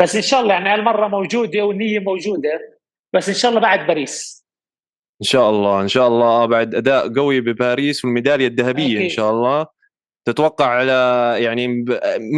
بس 0.00 0.16
إن 0.16 0.22
شاء 0.22 0.40
الله 0.40 0.54
يعني 0.54 0.68
هالمرة 0.68 1.08
موجودة 1.08 1.62
والنية 1.62 1.98
موجودة 1.98 2.78
بس 3.12 3.28
إن 3.28 3.34
شاء 3.34 3.50
الله 3.50 3.60
بعد 3.60 3.86
باريس. 3.86 4.46
إن 5.22 5.26
شاء 5.26 5.50
الله 5.50 5.82
إن 5.82 5.88
شاء 5.88 6.08
الله. 6.08 6.46
بعد 6.46 6.74
أداء 6.74 7.14
قوي 7.14 7.40
بباريس 7.40 8.04
والميدالية 8.04 8.46
الذهبية 8.46 9.04
إن. 9.04 9.08
شاء 9.08 9.30
الله. 9.30 9.66
تتوقع 10.28 10.66
على 10.66 11.34
يعني 11.44 11.84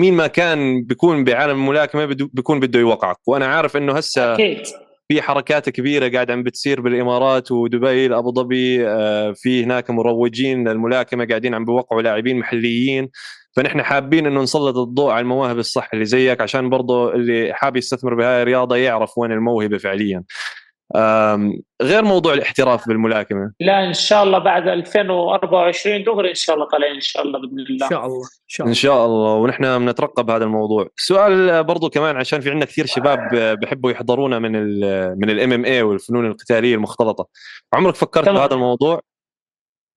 مين 0.00 0.14
ما 0.14 0.26
كان 0.26 0.82
بيكون 0.82 1.24
بعالم 1.24 1.60
الملاكمة 1.60 2.04
بيكون 2.04 2.60
بده 2.60 2.78
يوقعك. 2.80 3.16
وأنا 3.26 3.46
عارف 3.46 3.76
إنه 3.76 3.92
هسه 3.92 4.34
أكيد. 4.34 4.62
في 5.08 5.22
حركات 5.22 5.68
كبيرة 5.70 6.08
قاعد 6.08 6.30
عم 6.30 6.42
بتصير 6.42 6.80
بالإمارات 6.80 7.50
ودبي 7.50 8.06
ابو 8.06 8.32
ظبي 8.32 8.88
آه، 8.88 9.32
في 9.36 9.64
هناك 9.64 9.90
مروجين 9.90 10.68
للملاكمة 10.68 11.26
قاعدين 11.26 11.54
عم 11.54 11.64
بيوقعوا 11.64 12.02
لاعبين 12.02 12.38
محليين. 12.38 13.08
فنحن 13.56 13.82
حابين 13.82 14.26
إنه 14.26 14.42
نسلط 14.42 14.76
الضوء 14.76 15.10
على 15.10 15.20
المواهب 15.20 15.58
الصح 15.58 15.88
اللي 15.94 16.04
زيك 16.04 16.40
عشان 16.40 16.70
برضه 16.70 17.14
اللي 17.14 17.52
حاب 17.54 17.76
يستثمر 17.76 18.14
بهاي 18.14 18.42
الرياضة 18.42 18.76
يعرف 18.76 19.18
وين 19.18 19.32
الموهبة 19.32 19.78
فعليا. 19.78 20.22
غير 21.82 22.04
موضوع 22.04 22.34
الاحتراف 22.34 22.88
بالملاكمة. 22.88 23.52
لا 23.60 23.84
إن 23.84 23.94
شاء 23.94 24.22
الله 24.22 24.38
بعد 24.38 24.68
2024 24.68 26.04
دغري 26.04 26.30
إن 26.30 26.34
شاء 26.34 26.56
الله 26.56 26.68
طالعين 26.68 26.94
إن 26.94 27.00
شاء 27.00 27.22
الله 27.22 27.38
بإذن 27.38 27.60
إن 27.60 27.66
الله 27.70 27.88
شاء 27.88 28.06
الله 28.06 28.18
إن 28.18 28.48
شاء 28.48 28.66
إن 28.66 28.70
الله. 28.70 28.80
شاء 28.80 29.06
الله 29.06 29.34
ونحن 29.34 29.78
بنترقب 29.78 30.30
هذا 30.30 30.44
الموضوع. 30.44 30.88
سؤال 30.96 31.64
برضو 31.64 31.90
كمان 31.90 32.16
عشان 32.16 32.40
في 32.40 32.50
عندنا 32.50 32.64
كثير 32.64 32.86
شباب 32.86 33.18
بحبوا 33.62 33.90
يحضرونا 33.90 34.38
من 34.38 34.56
ال 34.56 34.80
من 35.20 35.30
الام 35.30 35.52
إم 35.52 35.64
اي 35.64 35.82
والفنون 35.82 36.26
القتالية 36.26 36.74
المختلطة. 36.74 37.26
عمرك 37.72 37.94
فكرت 37.94 38.24
تمام. 38.24 38.36
بهذا 38.38 38.54
الموضوع؟ 38.54 39.00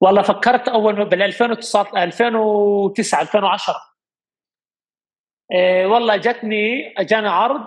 والله 0.02 0.22
فكرت 0.22 0.68
أول 0.68 1.06
بال 1.06 1.22
2009 1.22 2.04
2009 2.04 3.22
2010 3.22 3.76
إيه 5.52 5.86
والله 5.86 6.16
جتني 6.16 6.94
اجاني 6.98 7.28
عرض 7.28 7.62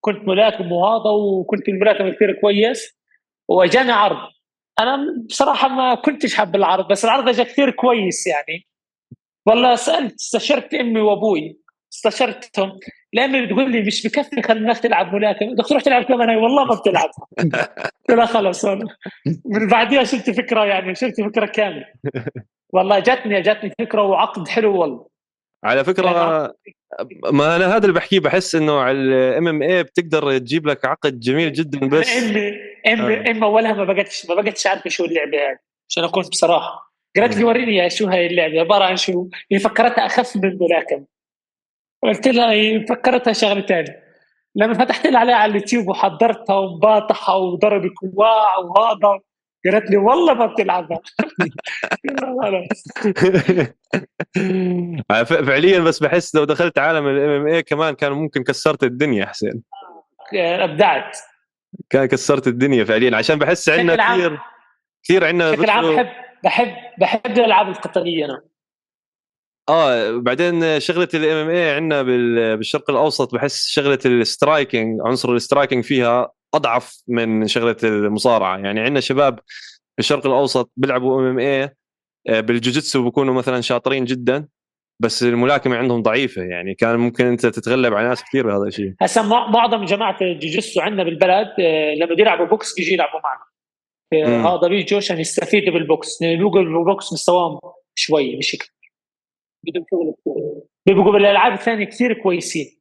كنت 0.00 0.28
ملاكم 0.28 0.72
وهذا 0.72 1.10
وكنت 1.10 1.68
الملاكم 1.68 2.10
كثير 2.10 2.32
كويس 2.40 2.98
واجاني 3.48 3.92
عرض. 3.92 4.30
أنا 4.80 5.24
بصراحة 5.28 5.68
ما 5.68 5.94
كنتش 5.94 6.34
حاب 6.34 6.56
العرض 6.56 6.88
بس 6.88 7.04
العرض 7.04 7.28
اجى 7.28 7.44
كثير 7.44 7.70
كويس 7.70 8.26
يعني. 8.26 8.66
والله 9.46 9.74
سألت 9.74 10.14
استشرت 10.14 10.74
أمي 10.74 11.00
وأبوي 11.00 11.58
استشرتهم. 11.92 12.78
لامي 13.12 13.46
بتقول 13.46 13.72
لي 13.72 13.82
مش 13.82 14.06
بكفي 14.06 14.42
خليناك 14.42 14.78
تلعب 14.78 15.14
ملاكمه 15.14 15.52
بدك 15.52 15.66
تروح 15.66 15.82
تلعب 15.82 16.02
كمان. 16.02 16.36
والله 16.36 16.64
ما 16.64 16.74
بتلعب. 16.74 17.10
قلت 17.38 18.10
لها 18.10 18.26
خلص. 18.26 18.64
من 19.44 19.68
بعديها 19.70 20.04
شلت 20.04 20.30
فكرة 20.30 20.64
يعني 20.64 20.94
شلت 20.94 21.20
فكرة 21.20 21.46
كاملة. 21.46 21.86
والله 22.72 22.98
جاتني 22.98 23.42
جاتني 23.42 23.72
فكرة 23.78 24.02
وعقد 24.02 24.48
حلو 24.48 24.80
والله. 24.80 25.06
على 25.64 25.84
فكرة 25.84 26.10
ما 27.32 27.56
أنا 27.56 27.76
هذا 27.76 27.82
اللي 27.82 27.92
بحكيه 27.92 28.20
بحس 28.20 28.54
إنه 28.54 28.80
على 28.80 28.98
ال 28.98 29.48
MMA 29.48 29.82
بتقدر 29.82 30.38
تجيب 30.38 30.66
لك 30.66 30.84
عقد 30.84 31.20
جميل 31.20 31.52
جدا 31.52 31.88
بس. 31.88 32.16
امي 32.16 32.48
امي 32.86 33.14
آه. 33.16 33.30
امي 33.30 33.42
أولها 33.42 33.72
ما 33.72 33.84
بقتش 33.84 34.26
ما 34.26 34.34
بقتش 34.34 34.66
عارفه 34.66 34.90
شو 34.90 35.04
اللعبة 35.04 35.38
هاي 35.38 35.58
عشان 35.88 36.04
اكون 36.04 36.22
بصراحة. 36.22 36.92
قالت 37.16 37.36
لي 37.36 37.44
وريني 37.44 37.76
اياها 37.76 37.88
شو 37.88 38.06
هاي 38.06 38.26
اللعبة 38.26 38.60
عبارة 38.60 38.84
عن 38.84 38.96
شو 38.96 39.28
هي 39.52 39.58
فكرتها 39.58 40.06
أخف 40.06 40.36
من 40.36 40.44
الملاكمة. 40.44 41.06
قلت 42.02 42.28
لها 42.28 42.52
هي 42.52 42.86
فكرتها 42.86 43.32
شغلة 43.32 43.60
ثانية 43.60 44.02
لما 44.54 44.74
فتحت 44.74 45.06
لها 45.06 45.20
عليها 45.20 45.34
على 45.34 45.50
اليوتيوب 45.50 45.88
وحضرتها 45.88 46.56
ومباطحه 46.56 47.36
وضرب 47.36 47.86
كواع 47.86 48.58
وهذا 48.58 49.20
قالت 49.64 49.90
لي 49.90 49.96
والله 49.96 50.34
ما 50.34 50.46
بتلعبها 50.46 51.00
فعليا 55.24 55.80
بس 55.80 56.02
بحس 56.02 56.34
لو 56.34 56.44
دخلت 56.44 56.78
عالم 56.78 57.06
ال 57.08 57.30
MMA 57.30 57.62
كمان 57.62 57.94
كان 57.94 58.12
ممكن 58.12 58.42
كسرت 58.42 58.84
الدنيا 58.84 59.26
حسين. 59.26 59.62
أبدعت. 60.34 61.16
كان 61.90 62.06
كسرت 62.06 62.46
الدنيا 62.46 62.84
فعليا. 62.84 63.16
عشان 63.16 63.38
بحس 63.38 63.68
عندنا 63.68 64.14
كثير 64.14 64.38
كثير 65.04 65.24
عندنا 65.24 65.50
بشكل 65.50 65.70
عام 65.70 65.96
بحب 65.96 66.06
بحب 66.44 66.74
بحب 66.98 67.38
الألعاب 67.38 67.68
القتالية 67.68 68.24
أنا. 68.24 68.42
آه 69.68 70.10
بعدين 70.10 70.80
شغلة 70.80 71.08
ال 71.14 71.36
MMA 71.36 71.70
عندنا 71.70 72.02
بالشرق 72.02 72.90
الأوسط 72.90 73.34
بحس 73.34 73.68
شغلة 73.68 73.98
ال 74.06 74.16
striking 74.16 75.00
عنصر 75.04 75.32
ال 75.32 75.38
striking 75.38 75.84
فيها 75.84 76.32
أضعف 76.54 77.02
من 77.08 77.46
شغلة 77.46 77.76
المصارعة. 77.84 78.58
يعني 78.58 78.80
عندنا 78.80 79.00
شباب 79.00 79.38
بالشرق 79.96 80.26
الأوسط 80.26 80.72
بيلعبوا 80.76 81.20
MMA 81.20 81.70
بالجوجيتسو 82.42 83.04
بيكونوا 83.04 83.34
مثلا 83.34 83.60
شاطرين 83.60 84.04
جدا 84.04 84.48
بس 85.02 85.22
الملاكمة 85.22 85.76
عندهم 85.76 86.02
ضعيفة. 86.02 86.42
يعني 86.42 86.74
كان 86.74 86.96
ممكن 86.96 87.26
أنت 87.26 87.46
تتغلب 87.46 87.94
على 87.94 88.08
ناس 88.08 88.24
كثير 88.24 88.46
بهذا 88.46 88.64
الشيء. 88.64 88.94
هسه 89.00 89.28
مع- 89.28 89.50
معظم 89.50 89.84
جماعة 89.84 90.16
الجوجيتسو 90.20 90.80
عندنا 90.80 91.02
بالبلد 91.02 91.48
آه، 91.60 91.94
لما 91.94 92.14
بده 92.14 92.20
يلعبوا 92.22 92.46
بوكس 92.46 92.74
بيجي 92.74 92.92
يلعبوا 92.92 93.20
معنا. 93.24 93.40
آه،. 94.12 94.58
هذا 94.58 94.68
بيجوا 94.68 94.98
عشان 94.98 95.20
يستفيدوا 95.20 95.72
بالبوكس. 95.72 96.22
لأن 96.22 96.38
بيقول 96.38 96.78
البوكس 96.78 97.12
مستواهم 97.12 97.60
شوي 97.94 98.36
مش 98.36 98.50
كثير 98.50 98.72
بدهم 99.66 99.84
شغل 99.90 100.14
كثير 100.20 100.60
بيبقوا 100.86 101.12
بالألعاب 101.12 101.52
الثانية 101.52 101.84
كثير 101.84 102.22
كويسين. 102.22 102.79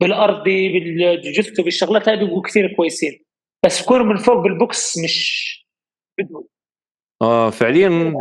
بالارضي 0.00 0.68
بالجوجيتسو 0.68 1.62
بالشغلات 1.62 2.08
هذه 2.08 2.18
بيبقوا 2.18 2.42
كثير 2.42 2.74
كويسين. 2.76 3.24
بس 3.64 3.80
يكونوا 3.80 4.06
من 4.06 4.16
فوق 4.16 4.36
بالبوكس 4.36 4.98
مش 4.98 5.50
بدهم. 6.20 6.44
آه 7.22 7.50
فعليا 7.50 8.14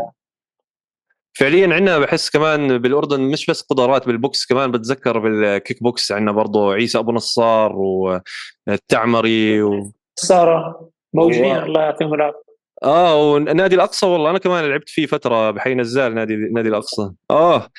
فعليا 1.34 1.74
عندنا 1.74 2.00
بحس 2.00 2.30
كمان 2.30 2.78
بالأردن 2.78 3.22
مش 3.22 3.46
بس 3.46 3.62
قدرات 3.62 4.08
بالبوكس 4.08 4.46
كمان 4.46 4.72
بتذكر 4.72 5.20
بال 5.20 5.84
kickbox. 5.84 6.12
عندنا 6.12 6.32
برضه 6.32 6.74
عيسى 6.74 7.00
أبو 7.00 7.12
نصار 7.12 7.76
والتعمري 8.68 9.62
و... 9.62 9.92
سارة 10.16 10.90
موجودين 11.14 11.56
واو. 11.56 11.66
الله 11.66 11.82
يعطيهم 11.82 12.14
العافية. 12.14 12.50
آه 12.84 13.32
ونادي 13.32 13.76
الأقصى 13.76 14.06
والله 14.06 14.30
أنا 14.30 14.40
كمان 14.40 14.70
لعبت 14.70 14.90
فيه 14.90 15.06
فترة 15.06 15.52
بحي 15.52 15.76
نزال 15.76 16.16
نادي 16.16 16.36
نادي 16.36 16.70
الأقصى. 16.70 17.12
آه 17.32 17.70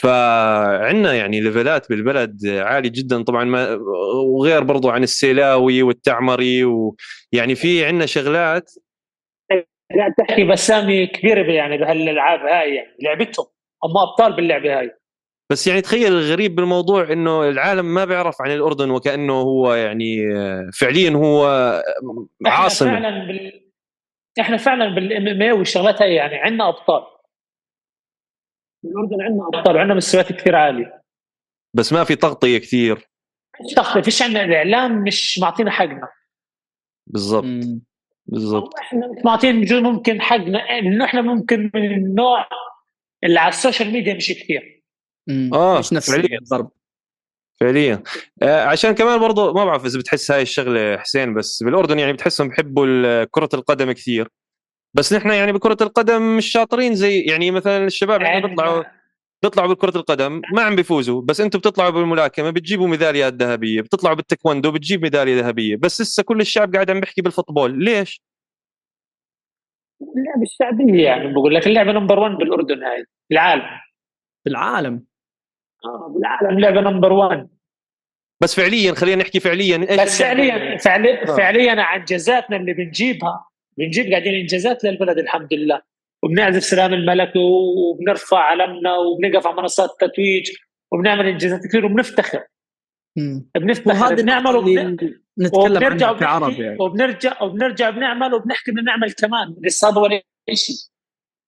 فعندنا 0.00 1.14
يعني 1.14 1.40
level 1.40 1.80
ات 1.80 1.88
بالبلد 1.88 2.46
عالي 2.46 2.88
جدا 2.88 3.22
طبعا 3.22 3.44
ما 3.44 3.78
وغير 4.38 4.62
برضو 4.62 4.90
عن 4.90 5.02
السيلاوي 5.02 5.82
والتعمري 5.82 6.64
ويعني 6.64 7.54
في 7.54 7.84
عندنا 7.84 8.06
شغلات. 8.06 8.72
لا 9.90 10.14
تحكي 10.18 10.44
بسامي 10.44 11.06
كبيره 11.06 11.52
يعني 11.52 11.78
بهالألعاب 11.78 12.40
هاي 12.40 12.74
يعني 12.74 12.96
لعبتهم. 13.02 13.46
هم 13.84 13.96
أبطال 13.96 14.36
باللعبة 14.36 14.78
هاي. 14.78 14.90
بس 15.52 15.66
يعني 15.66 15.80
تخيل 15.80 16.12
الغريب 16.12 16.54
بالموضوع 16.54 17.12
إنه 17.12 17.48
العالم 17.48 17.94
ما 17.94 18.04
بيعرف 18.04 18.42
عن 18.42 18.50
الأردن 18.50 18.90
وكأنه 18.90 19.32
هو 19.32 19.74
يعني 19.74 20.16
فعليا 20.72 21.10
هو 21.10 21.46
إحنا 22.46 22.56
عاصمة. 22.56 22.90
فعلا 22.90 23.26
بال... 23.26 23.70
إحنا 24.40 24.56
فعلا 24.56 24.94
بالام 24.94 25.28
ام 25.28 25.42
اي 25.42 25.52
والشغلات 25.52 26.02
هاي 26.02 26.14
يعني 26.14 26.34
عندنا 26.36 26.68
أبطال. 26.68 27.02
بالاردن 28.84 29.22
عندنا 29.22 29.48
ابطال 29.54 29.76
وعندنا 29.76 29.94
مستويات 29.94 30.32
كثير 30.32 30.56
عاليه 30.56 31.02
بس 31.74 31.92
ما 31.92 32.04
في 32.04 32.16
تغطية 32.16 32.58
كثير. 32.58 33.08
مش 33.66 33.74
ضغط 33.74 34.04
فيش 34.04 34.22
عندنا 34.22 34.44
الاعلام 34.44 35.02
مش 35.02 35.38
معطينا 35.38 35.70
حقنا. 35.70 36.08
بالضبط. 37.06 37.44
بالضبط. 38.26 38.74
إحنا 38.78 39.06
مش 39.06 39.24
معطين 39.24 39.60
بجوز 39.60 39.80
ممكن 39.82 40.20
حقنا 40.20 40.58
لأنه 40.58 41.04
إحنا 41.04 41.20
ممكن 41.20 41.70
من 41.74 41.94
النوع 41.94 42.48
اللي 43.24 43.40
على 43.40 43.48
ال 43.48 43.54
social 43.54 43.90
media 43.92 44.14
مش 44.14 44.28
كثير. 44.32 44.82
مم. 45.26 45.50
آه، 45.54 45.78
مش 45.78 45.92
نفس 45.92 46.10
فعلياً. 46.10 46.38
الضرب. 46.38 46.70
فعليا. 47.60 48.02
آه 48.42 48.64
عشان 48.64 48.92
كمان 48.92 49.20
برضو 49.20 49.52
ما 49.52 49.64
بعرف 49.64 49.84
إذا 49.84 49.98
بتحس 49.98 50.30
هاي 50.30 50.42
الشغلة 50.42 50.96
حسين 50.96 51.34
بس 51.34 51.62
بالأردن 51.62 51.98
يعني 51.98 52.12
بتحسهم 52.12 52.48
بحبوا 52.48 53.24
كرة 53.24 53.48
القدم 53.54 53.92
كثير. 53.92 54.28
بس 54.94 55.12
نحن 55.12 55.30
يعني 55.30 55.52
بكرة 55.52 55.76
القدم 55.80 56.36
مش 56.36 56.46
شاطرين 56.46 56.94
زي 56.94 57.20
يعني 57.20 57.50
مثلا 57.50 57.86
الشباب 57.86 58.22
عندنا 58.22 58.48
بيطلعوا 58.48 58.84
بيطلعوا 59.42 59.68
بكرة 59.68 59.96
القدم 59.96 60.42
ما 60.52 60.62
عم 60.62 60.76
بيفوزوا 60.76 61.22
بس 61.22 61.40
أنتم 61.40 61.58
بتطلعوا 61.58 61.90
بالملاكمة 61.90 62.50
بتجيبوا 62.50 62.88
ميداليات 62.88 63.34
ذهبية 63.34 63.80
بتطلعوا 63.80 64.16
بالتايكوندو 64.16 64.72
بتجيب 64.72 65.02
ميدالية 65.02 65.40
ذهبية 65.40 65.76
بس 65.76 66.00
لسه 66.00 66.22
كل 66.22 66.40
الشعب 66.40 66.74
قاعد 66.74 66.90
عم 66.90 67.00
بيحكي 67.00 67.22
بال 67.22 67.34
football 67.34 67.84
ليش؟ 67.84 68.22
اللعبه 70.02 70.42
الشعبية 70.42 71.04
يعني 71.04 71.32
بقول 71.32 71.54
لك 71.54 71.66
اللعبة 71.66 71.92
number 71.92 72.18
1 72.18 72.34
بالأردن 72.36 72.82
هاي 72.82 73.04
العالم 73.32 73.64
بالعالم. 74.44 75.04
آه 75.84 76.12
بالعالم 76.14 76.60
لعبة 76.60 76.80
number 76.80 77.12
1 77.12 77.48
بس 78.42 78.54
فعليا 78.54 78.94
خلينا 78.94 79.22
نحكي 79.22 79.40
فعليا 79.40 79.76
إيش 79.90 80.00
بس 80.00 80.22
فعليا 80.22 80.78
فعليا 80.78 81.22
آه. 81.22 81.36
فعليا 81.36 81.82
عن 81.82 82.00
انجازاتنا 82.00 82.56
اللي 82.56 82.72
بنجيبها. 82.72 83.46
بنجيب 83.78 84.10
قاعدين 84.10 84.34
انجازات 84.34 84.84
للبلد 84.84 85.18
الحمد 85.18 85.54
لله. 85.54 85.82
وبنعزف 86.22 86.64
سلام 86.64 86.94
الملك 86.94 87.32
وبنرفع 87.36 88.38
علمنا 88.38 88.96
وبنقف 88.96 89.46
على 89.46 89.56
منصات 89.56 89.90
التتويج 89.90 90.50
وبنعمل 90.92 91.26
انجازات 91.26 91.60
كثير 91.68 91.86
وبنفتخر. 91.86 92.44
بنفتخر 93.56 93.90
وهذا 93.90 94.14
بنعمل 94.14 94.56
اللي 94.56 94.80
وبن... 94.80 94.94
نتكلم 95.38 95.76
وبنرجع 95.76 96.08
عنه 96.08 96.18
كعرب 96.18 96.42
وبنحكي 96.42 96.62
يعني. 96.62 96.76
وبنرجع 96.80 97.42
وبنرجع 97.42 97.90
بنعمل 97.90 98.34
وبنحكي 98.34 98.70
بدنا 98.70 98.82
نعمل 98.82 99.12
كمان 99.12 99.56
لسه 99.62 99.88
هذا 99.88 100.00
ولا 100.00 100.22
شيء. 100.54 100.76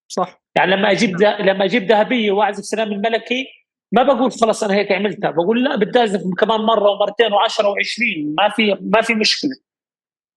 صح. 0.09 0.43
يعني 0.57 0.77
لما 0.77 0.91
أجيب 0.91 1.17
ده 1.17 1.39
لما 1.39 1.65
أجيب 1.65 1.83
ذهبية 1.83 2.33
وأعزف 2.33 2.65
سلام 2.65 2.93
الملكي 2.93 3.47
ما 3.93 4.03
بقول 4.03 4.33
خلص 4.33 4.65
أنا 4.65 4.75
هيك 4.75 4.93
عملتها 4.93 5.31
بقول 5.31 5.65
لا 5.65 5.77
بدي 5.77 5.99
أعزف 5.99 6.21
كمان 6.39 6.61
مرة 6.61 6.91
ومرتين 6.91 7.31
و10 7.31 7.63
و20 7.63 8.35
ما 8.39 8.49
في 8.49 8.77
ما 8.81 9.01
في 9.01 9.15
مشكلة. 9.15 9.51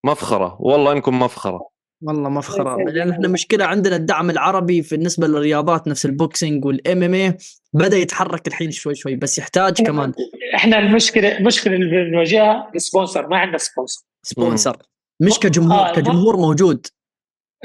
مفخرة 0.06 0.58
والله 0.62 0.92
إنكم 0.92 1.20
مفخرة. 1.20 1.70
والله 2.02 2.30
مفخره 2.30 2.78
لأن 2.84 3.10
إحنا 3.12 3.28
مشكلة 3.28 3.66
عندنا 3.66 3.96
الدعم 3.96 4.30
العربي 4.30 4.82
في 4.84 4.96
بالنسبة 4.96 5.28
للرياضات 5.28 5.88
نفس 5.88 6.06
ال 6.06 6.66
boxing 6.66 7.04
وال 7.04 7.14
MMA 7.14 7.38
بدأ 7.74 7.98
يتحرك 7.98 8.48
الحين 8.48 8.72
شوي 8.72 8.96
شوي 8.96 9.16
بس 9.16 9.38
يحتاج 9.38 9.82
كمان. 9.82 10.14
إحنا 10.56 10.80
المشكلة 10.80 11.38
المشكلة 11.38 11.76
اللي 11.76 12.10
بنواجهها 12.10 12.72
sponsor 12.78 13.28
ما 13.28 13.38
عندنا 13.38 13.58
sponsor 13.58 14.02
sponsor 14.24 14.78
مش 15.22 15.40
كجمهور 15.40 15.90
آه، 15.90 15.94
كجمهور 15.94 16.38
موجود. 16.38 16.88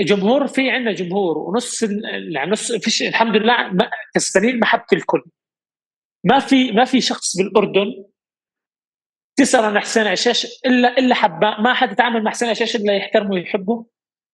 جمهور 0.01 0.47
في 0.47 0.71
عندنا 0.71 0.93
جمهور 0.93 1.39
ونص 1.39 1.83
ال- 1.83 2.35
يعني 2.37 2.51
نص 2.51 2.73
فيش 2.73 3.03
الحمد 3.03 3.37
لله 3.37 3.69
ما- 3.73 3.91
كسبانين 4.15 4.61
محبة 4.61 4.85
الكل. 4.93 5.23
ما 6.25 6.39
في 6.39 6.73
ما 6.73 6.85
في 6.85 7.01
شخص 7.01 7.37
بالأردن 7.37 8.05
تسأل 9.39 9.65
عن 9.65 9.81
حسين 9.81 10.07
عشيش 10.07 10.47
إلا 10.67 10.99
إلا 10.99 11.15
حبه 11.15 11.61
ما 11.61 11.75
حد 11.75 11.93
يتعامل 11.93 12.23
مع 12.25 12.31
حسين 12.31 12.49
عشيش 12.49 12.77
إلا 12.77 12.97
يحترمه 12.97 13.31
ويحبه. 13.31 13.87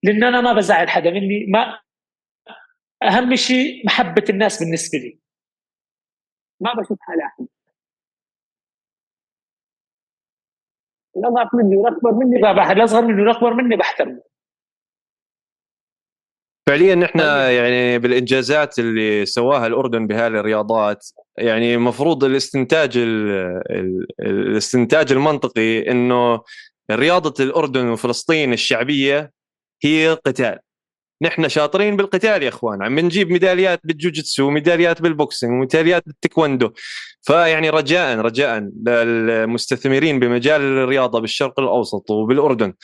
لأن 0.03 0.25
أنا 0.25 0.41
ما 0.41 0.53
بزعل 0.53 0.89
حدا 0.89 1.11
مني 1.11 1.47
ما 1.47 1.81
أهم 3.03 3.37
شيء 3.37 3.87
محبة 3.87 4.25
الناس 4.31 4.63
بالنسبة 4.63 4.99
لي. 4.99 5.19
ما 6.61 6.73
بشوف 6.75 6.99
حالي 7.01 7.23
على 7.23 7.47
الاضعف 11.17 11.55
مني 11.55 11.77
والاكبر 11.77 12.13
مني 12.13 12.73
الاصغر 12.73 13.03
مني 13.03 13.23
والاكبر 13.23 13.55
مني 13.55 13.77
بحترمه. 13.77 14.23
فعليا 16.69 16.95
نحن 16.95 17.19
يعني 17.19 17.99
بالإنجازات 17.99 18.79
اللي 18.79 19.27
سواها 19.27 19.67
الأردن 19.67 20.07
بهذه 20.07 20.27
الرياضات 20.27 21.09
يعني 21.39 21.75
المفروض 21.75 22.25
الاستنتاج 22.25 22.97
ال 22.97 23.31
ال 23.71 24.07
الاستنتاج 24.21 25.13
المنطقي 25.13 25.91
إنه 25.91 26.43
رياضة 26.91 27.45
الأردن 27.45 27.89
وفلسطين 27.89 28.53
الشعبية 28.53 29.33
هي 29.83 30.19
قتال. 30.27 30.59
نحن 31.23 31.49
شاطرين 31.49 31.97
بالقتال 31.97 32.43
يا 32.43 32.49
إخوان. 32.49 32.83
عم 32.83 32.99
نجيب 32.99 33.31
ميداليات 33.31 33.81
بالجوجيتسو 33.85 34.47
وميداليات 34.47 35.03
بال 35.03 35.15
boxing 35.15 35.53
وميداليات 35.53 36.03
بالتايكوندو 36.07 36.71
فيعني 37.23 37.71
رجاء 37.71 38.19
رجاء 38.19 38.59
للمستثمرين 38.87 40.21
بمجال 40.21 40.61
الرياضة 40.61 41.21
بالشرق 41.21 41.61
الأوسط 41.61 42.11
وبالأردن. 42.11 42.75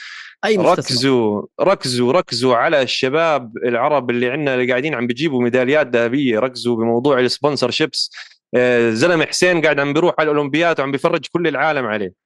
أي 0.45 0.59
مستثمر؟ 0.59 0.79
ركزوا 0.79 1.43
ركزوا 1.61 2.13
ركزوا 2.13 2.57
على 2.57 2.83
الشباب 2.83 3.57
العرب 3.57 4.11
اللي 4.11 4.31
عندنا 4.31 4.55
اللي 4.55 4.71
قاعدين 4.71 4.95
عم 4.95 5.07
بيجيبوا 5.07 5.43
ميداليات 5.43 5.97
ذهبية. 5.97 6.39
ركزوا 6.39 6.77
بموضوع 6.77 7.21
ال 7.21 7.71
sponsorships 7.71 8.11
آه، 8.55 8.91
زلمة 8.91 9.27
حسين 9.27 9.63
قاعد 9.63 9.81
عم 9.81 9.93
بيروح 9.93 10.15
على 10.19 10.31
الأولمبياد 10.31 10.81
وعم 10.81 10.93
بيفرج 10.93 11.27
كل 11.33 11.47
العالم 11.47 11.87
عليه. 11.87 12.26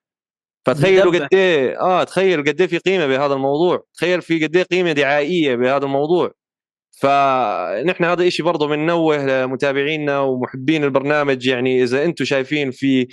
فتخيلوا. 0.67 1.13
قد 1.13 1.29
إيه 1.33 1.81
آه 1.81 2.05
تخيل 2.05 2.41
قد 2.41 2.61
إيه 2.61 2.69
في 2.69 2.79
قيمة 2.79 3.07
بهذا 3.07 3.35
الموضوع. 3.35 3.85
تخيل 3.95 4.23
في 4.23 4.47
قد 4.47 4.57
إيه 4.57 4.63
قيمة 4.63 4.93
دعائية 4.93 5.57
بهذا 5.57 5.85
الموضوع. 5.85 6.33
فنحن 7.01 8.05
هذا 8.05 8.23
الشيء 8.23 8.47
برضه 8.47 8.69
بننوه 8.69 9.17
لمتابعينا 9.17 10.21
ومحبين 10.21 10.85
البرنامج. 10.85 11.47
يعني 11.47 11.83
إذا 11.83 12.05
أنتم 12.05 12.25
شايفين 12.25 12.71
في 12.71 13.09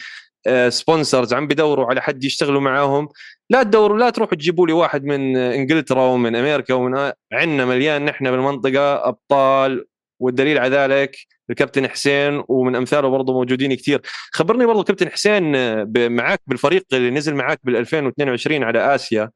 سبونسرز 0.69 1.33
عم 1.33 1.47
بدوروا 1.47 1.85
على 1.85 2.01
حد 2.01 2.23
يشتغلوا 2.23 2.61
معاهم 2.61 3.09
لا 3.49 3.63
تدوروا 3.63 3.97
لا 3.97 4.09
تروحوا 4.09 4.35
تجيبوا 4.35 4.67
لي 4.67 4.73
واحد 4.73 5.03
من 5.03 5.37
إنجلترا 5.37 6.01
ومن 6.01 6.35
أمريكا 6.35 6.73
ومن 6.73 7.11
عندنا 7.33 7.65
مليان 7.65 8.05
نحن 8.05 8.31
بالمنطقة 8.31 9.07
أبطال 9.07 9.85
والدليل 10.19 10.57
على 10.57 10.75
ذلك 10.75 11.17
الكابتن 11.49 11.87
حسين 11.87 12.43
ومن 12.47 12.75
أمثاله 12.75 13.07
برضه 13.09 13.33
موجودين 13.33 13.73
كثير 13.73 14.01
خبرني 14.31 14.65
برضه 14.65 14.83
كابتن 14.83 15.09
حسين 15.09 15.55
آه، 15.55 15.87
معك 15.97 16.41
بالفريق 16.47 16.85
اللي 16.93 17.11
نزل 17.11 17.35
معك 17.35 17.59
بال 17.63 17.75
2022 17.75 18.63
على 18.63 18.95
آسيا 18.95 19.31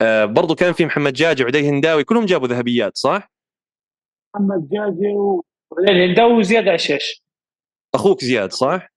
آه، 0.00 0.24
برضه 0.24 0.54
كان 0.54 0.72
في 0.72 0.86
محمد 0.86 1.12
جاجي 1.12 1.42
وعدي 1.44 1.68
هنداوي 1.68 2.04
كلهم 2.04 2.24
جابوا 2.26 2.48
ذهبيات 2.48 2.96
صح؟ 2.96 3.30
محمد 4.34 4.68
جاجي 4.68 5.14
والهنداوي 5.70 6.32
وزياد 6.32 6.68
عشاش 6.68 7.22
أخوك 7.94 8.24
زياد 8.24 8.52
صح؟ 8.52 8.88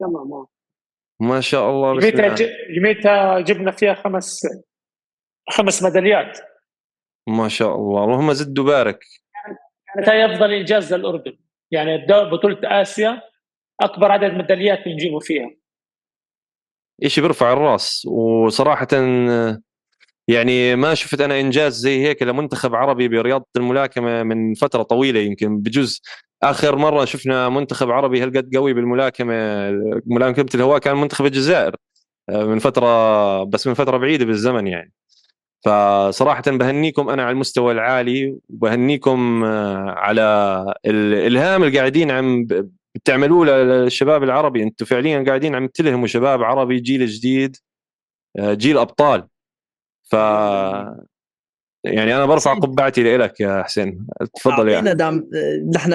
تمام 0.00 0.32
آه. 0.32 0.46
ما 1.20 1.40
شاء 1.40 1.70
الله 1.70 1.96
بسم 1.96 2.06
يميتها 2.06 2.26
الله. 2.26 2.34
ج- 2.36 2.76
يميتها 2.76 3.40
جبنا 3.40 3.70
فيها 3.70 3.94
خمس 3.94 4.40
خمس 5.50 5.82
ميداليات 5.82 6.38
ما 7.28 7.48
شاء 7.48 7.74
الله 7.76 8.04
اللهم 8.04 8.32
زد 8.32 8.58
وبارك 8.58 8.98
هاي 9.98 10.24
افضل 10.24 10.52
انجاز 10.52 10.94
للأردن؟ 10.94 11.36
يعني 11.70 12.06
بطولة 12.08 12.58
آسيا 12.64 13.22
أكبر 13.80 14.12
عدد 14.12 14.32
ميداليات 14.34 14.84
بنجيبوا 14.84 15.20
فيها. 15.20 15.50
شيء 17.06 17.24
بيرفع 17.24 17.52
الراس 17.52 18.06
وصراحة 18.06 18.88
آه، 18.92 19.60
يعني 20.28 20.76
ما 20.76 20.94
شفت 20.94 21.20
أنا 21.20 21.40
إنجاز 21.40 21.74
زي 21.76 22.02
هيك 22.02 22.22
لمنتخب 22.22 22.74
عربي 22.74 23.08
برياضة 23.08 23.46
الملاكمة 23.56 24.22
من 24.22 24.54
فترة 24.54 24.82
طويلة. 24.82 25.20
يمكن 25.20 25.58
بجزء 25.58 26.00
آخر 26.42 26.76
مرة 26.76 27.04
شفنا 27.04 27.48
منتخب 27.48 27.90
عربي 27.90 28.22
هالقد 28.22 28.56
قوي 28.56 28.74
بالملاكمة 28.74 29.34
ملاكمة 30.06 30.48
الهواء 30.54 30.78
كان 30.78 30.96
منتخب 30.96 31.26
الجزائر 31.26 31.76
آه، 32.28 32.44
من 32.44 32.58
فترة 32.58 33.44
بس 33.44 33.66
من 33.66 33.74
فترة 33.74 33.96
بعيدة 33.96 34.24
بالزمن 34.24 34.66
يعني. 34.66 34.92
فصراحة 35.66 36.42
بهنيكم 36.46 37.08
أنا 37.08 37.22
على 37.22 37.32
المستوى 37.32 37.72
العالي 37.72 38.38
وبهنيكم 38.50 39.44
آه، 39.44 39.90
على 39.90 40.74
الإلهام 40.86 41.64
اللي 41.64 41.78
قاعدين 41.78 42.10
عم 42.10 42.46
بتعملوه 42.94 43.46
للشباب 43.46 44.22
العربي. 44.22 44.62
أنتم 44.62 44.84
فعليا 44.84 45.24
قاعدين 45.26 45.54
عم 45.54 45.66
تلهموا 45.66 46.06
شباب 46.06 46.42
عربي 46.42 46.80
جيل 46.80 47.06
جديد 47.06 47.56
آه، 48.38 48.54
جيل 48.54 48.78
أبطال. 48.78 49.28
ف 50.10 50.12
يعني 51.84 52.16
أنا 52.16 52.26
برفع. 52.26 52.54
قبعتي 52.54 53.16
لك 53.16 53.40
يا 53.40 53.62
حسين. 53.62 54.06
تفضل 54.34 54.68
يا 54.68 54.74
أعطينا 54.76 54.92
دام 54.92 55.30
نحن 55.74 55.92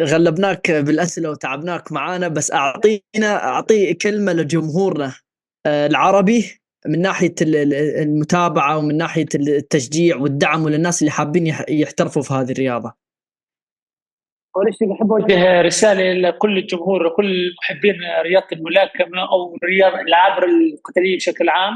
غلبناك 0.00 0.70
بالأسئلة 0.70 1.30
وتعبناك 1.30 1.92
معانا 1.92 2.28
بس 2.28 2.52
أعطينا 2.52 3.44
أعطي 3.44 3.94
كلمة 3.94 4.32
لجمهورنا 4.32 5.14
آه، 5.66 5.86
العربي. 5.86 6.63
من 6.86 7.00
ناحية 7.02 7.34
ال- 7.42 7.56
ال- 7.56 8.02
المتابعة 8.02 8.78
ومن 8.78 8.96
ناحية 8.96 9.26
التشجيع 9.34 10.16
والدعم 10.16 10.64
وللناس 10.64 11.02
اللي 11.02 11.10
حابين 11.10 11.46
يح- 11.46 11.64
يحترفوا 11.68 12.22
في 12.22 12.34
هذه 12.34 12.52
الرياضة. 12.52 12.92
أول 14.56 14.74
شيء 14.78 14.88
بحب 14.94 15.12
أوجه 15.12 15.60
رسالة 15.62 16.12
لكل 16.12 16.58
الجمهور 16.58 17.06
لكل 17.06 17.54
محبين 17.62 17.94
رياضة 18.22 18.46
الملاكمة 18.52 19.22
أو 19.32 19.56
رياضه 19.64 20.00
الالعاب 20.00 20.44
القتالية 20.44 21.16
بشكل 21.16 21.48
عام 21.48 21.72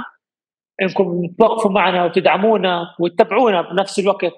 إنكم 0.82 1.22
توقفوا 1.38 1.70
معنا 1.70 2.04
وتدعمونا 2.04 2.94
وتتابعونا 3.00 3.62
بنفس 3.62 3.98
الوقت 3.98 4.32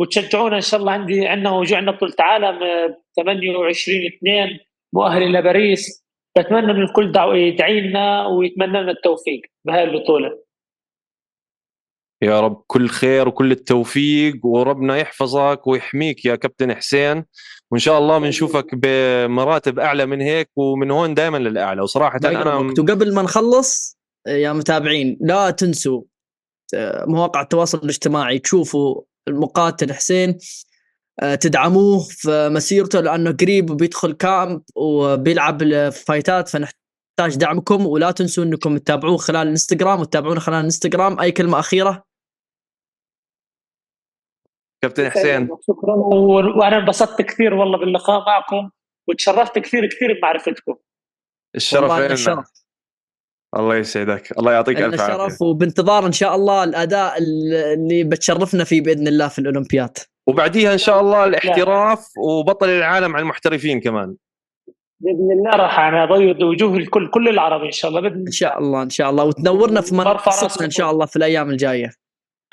وتشجعونا 0.00 0.56
إن 0.56 0.60
شاء 0.60 0.80
الله 0.80 0.92
عندي 0.92 1.26
عندنا 1.28 1.50
وجوعنا 1.50 1.90
بطولة 1.92 2.14
عالم 2.20 2.62
آه، 2.62 3.02
28 3.16 4.06
2 4.06 4.58
مؤهل 4.94 5.22
إلى 5.22 5.42
باريس 5.42 6.05
بتمنى 6.38 6.72
من 6.72 6.82
الكل 6.82 7.12
دعو 7.12 7.32
يدعي 7.34 7.80
لنا 7.80 8.26
ويتمنى 8.26 8.82
لنا 8.82 8.90
التوفيق 8.90 9.40
بهاي 9.64 9.84
البطولة. 9.84 10.46
يا 12.22 12.40
رب 12.40 12.64
كل 12.66 12.88
خير 12.88 13.28
وكل 13.28 13.52
التوفيق 13.52 14.46
وربنا 14.46 14.96
يحفظك 14.96 15.66
ويحميك 15.66 16.24
يا 16.24 16.36
كابتن 16.36 16.74
حسين. 16.74 17.24
وإن 17.70 17.80
شاء 17.80 17.98
الله 17.98 18.18
بنشوفك 18.18 18.66
بمراتب 18.72 19.78
أعلى 19.78 20.06
من 20.06 20.20
هيك 20.20 20.50
ومن 20.56 20.90
هون 20.90 21.14
دائما 21.14 21.36
للأعلى. 21.38 21.82
وصراحة 21.82 22.18
أنا. 22.24 22.54
وقبل 22.54 23.14
ما 23.14 23.22
نخلص 23.22 23.98
يا 24.26 24.52
متابعين 24.52 25.18
لا 25.20 25.50
تنسوا 25.50 26.02
آه، 26.74 27.04
مواقع 27.08 27.40
التواصل 27.40 27.78
الاجتماعي 27.78 28.38
تشوفوا 28.38 29.02
المقاتل 29.28 29.92
حسين. 29.92 30.38
تدعموه 31.40 31.98
في 32.08 32.48
مسيرته 32.48 33.00
لأنه 33.00 33.32
قريب 33.32 33.66
بيدخل 33.66 34.12
كامب 34.12 34.62
وبيلعب 34.74 35.62
الفايتات 35.62 36.48
فنحتاج 36.48 37.36
دعمكم 37.36 37.86
ولا 37.86 38.10
تنسوا 38.10 38.44
إنكم 38.44 38.78
تتابعوه 38.78 39.16
خلال 39.16 39.42
الإنستغرام 39.42 40.00
وتتابعونا 40.00 40.40
خلال 40.40 40.58
الإنستغرام. 40.58 41.20
أي 41.20 41.32
كلمة 41.32 41.58
أخيرة؟ 41.58 42.04
كابتن 44.82 45.10
حسين. 45.10 45.48
شكرا. 45.66 45.94
و- 45.94 46.58
وأنا 46.58 46.78
انبسطت 46.78 47.22
كثير 47.22 47.54
والله 47.54 47.78
باللقاء 47.78 48.20
معكم 48.26 48.70
وتشرفت 49.08 49.58
كثير 49.58 49.86
كثير 49.86 50.18
بمعرفتكم. 50.18 50.74
الشرف 51.54 51.92
لنا. 52.28 52.44
الله 53.56 53.76
يسعدك. 53.76 54.38
الله 54.38 54.52
يعطيك 54.52 54.76
ألف 54.76 55.00
عافية. 55.00 55.14
الشرف 55.14 55.42
وبانتظار 55.42 56.06
إن 56.06 56.12
شاء 56.12 56.34
الله 56.34 56.64
الأداء 56.64 57.18
اللي 57.18 58.04
بتشرفنا 58.04 58.64
فيه 58.64 58.80
بإذن 58.80 59.08
الله 59.08 59.28
في 59.28 59.38
الأولمبياد. 59.38 59.98
وبعديها 60.26 60.72
إن 60.72 60.78
شاء 60.78 61.00
الله 61.00 61.24
الاحتراف 61.24 62.08
وبطل 62.18 62.68
العالم 62.68 63.16
على 63.16 63.22
المحترفين 63.22 63.80
كمان. 63.80 64.14
بإذن 65.00 65.32
الله 65.32 65.50
راح 65.50 65.80
أنا 65.80 66.04
ابيض 66.04 66.42
وجوه 66.42 66.76
الكل 66.76 67.10
كل 67.10 67.28
العرب 67.28 67.64
إن 67.64 67.70
شاء 67.70 67.88
الله 67.88 68.00
بإذن 68.00 68.24
إن 68.26 68.32
شاء 68.32 68.58
الله 68.58 68.82
إن 68.82 68.90
شاء 68.90 69.10
الله. 69.10 69.24
وتنورنا 69.24 69.80
في 69.80 69.96
راسكم. 69.96 70.64
إن 70.64 70.70
شاء 70.70 70.90
الله 70.90 71.06
في 71.06 71.16
الأيام 71.16 71.50
الجاية. 71.50 71.90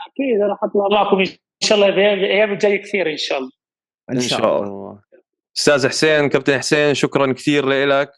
أكيد 0.08 0.42
راح 0.50 0.64
اطلع 0.64 0.88
معكم 0.92 1.20
إن 1.20 1.26
شاء 1.64 1.78
الله 1.78 1.90
بالايام 1.90 2.52
الجاية 2.52 2.82
كثير 2.82 3.12
إن 3.12 3.18
شاء 3.18 3.38
الله. 3.38 3.52
إن 4.12 4.20
شاء 4.20 4.64
الله. 4.64 5.00
أستاذ 5.58 5.88
حسين 5.88 6.30
كابتن 6.30 6.58
حسين 6.58 6.94
شكرا 6.94 7.34
كثير 7.34 7.70
لك. 7.70 8.12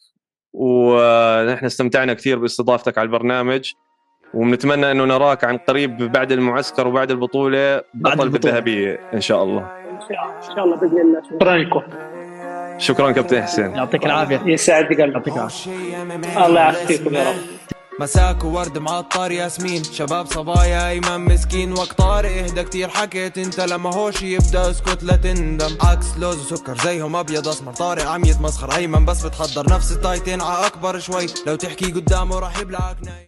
ونحن 0.53 1.65
استمتعنا 1.65 2.13
كثير 2.13 2.39
باستضافتك 2.39 2.97
على 2.97 3.05
البرنامج. 3.05 3.71
وبنتمنى 4.33 4.91
إنه 4.91 5.05
نراك 5.05 5.43
عن 5.43 5.57
قريب 5.57 6.11
بعد 6.11 6.31
المعسكر 6.31 6.87
وبعد 6.87 7.11
البطولة 7.11 7.81
بطل. 7.93 8.29
بالذهبية 8.29 8.99
إن 9.13 9.21
شاء 9.21 9.43
الله. 9.43 9.61
ان 9.61 9.99
شاء 10.09 10.49
إن 10.49 10.55
شاء 10.55 10.65
الله 10.65 10.75
بإذن 10.75 11.01
الله. 11.01 11.21
شكرا 11.29 11.57
لكم 11.57 11.81
شكرا 12.77 13.11
كابتن 13.11 13.43
حسين. 13.43 13.75
يعطيك 13.75 14.05
العافية. 14.05 14.41
يسعد 14.45 14.85
قلبك 14.85 14.99
يعطيك 14.99 15.33
العافية. 15.33 16.45
الله 16.45 16.59
يعافيكم 16.59 17.15
يا 17.15 17.29
رب. 17.29 17.35
مساك 17.99 18.43
وورد 18.43 18.77
معطر 18.77 19.31
ياسمين. 19.31 19.83
شباب 19.83 20.25
صبايا 20.25 20.89
ايمن 20.89 21.25
مسكين. 21.25 21.71
وقت 21.71 21.91
طارق 21.91 22.31
إهدى 22.31 22.63
كتير. 22.63 22.89
حكيت 22.89 23.37
أنت 23.37 23.59
لما 23.59 23.95
هوش 23.95 24.21
يبدأ 24.21 24.69
اسكت 24.69 25.03
لا 25.03 25.15
تندم. 25.15 25.77
عكس 25.81 26.17
لوز 26.17 26.53
وسكر 26.53 26.77
زيهم 26.77 27.15
أبيض 27.15 27.47
أسمر. 27.47 27.73
طارق 27.73 28.07
عم 28.07 28.25
يتمسخر 28.25 28.75
أيمن 28.75 29.05
بس 29.05 29.25
بتحضر. 29.25 29.75
نفس 29.75 29.91
التايتين. 29.91 30.41
ع 30.41 30.67
أكبر 30.67 30.99
شوي. 30.99 31.25
لو 31.47 31.55
تحكي 31.55 31.91
قدامه 31.91 32.39
راح 32.39 32.59
يبلعك 32.59 32.97
ناي 33.05 33.23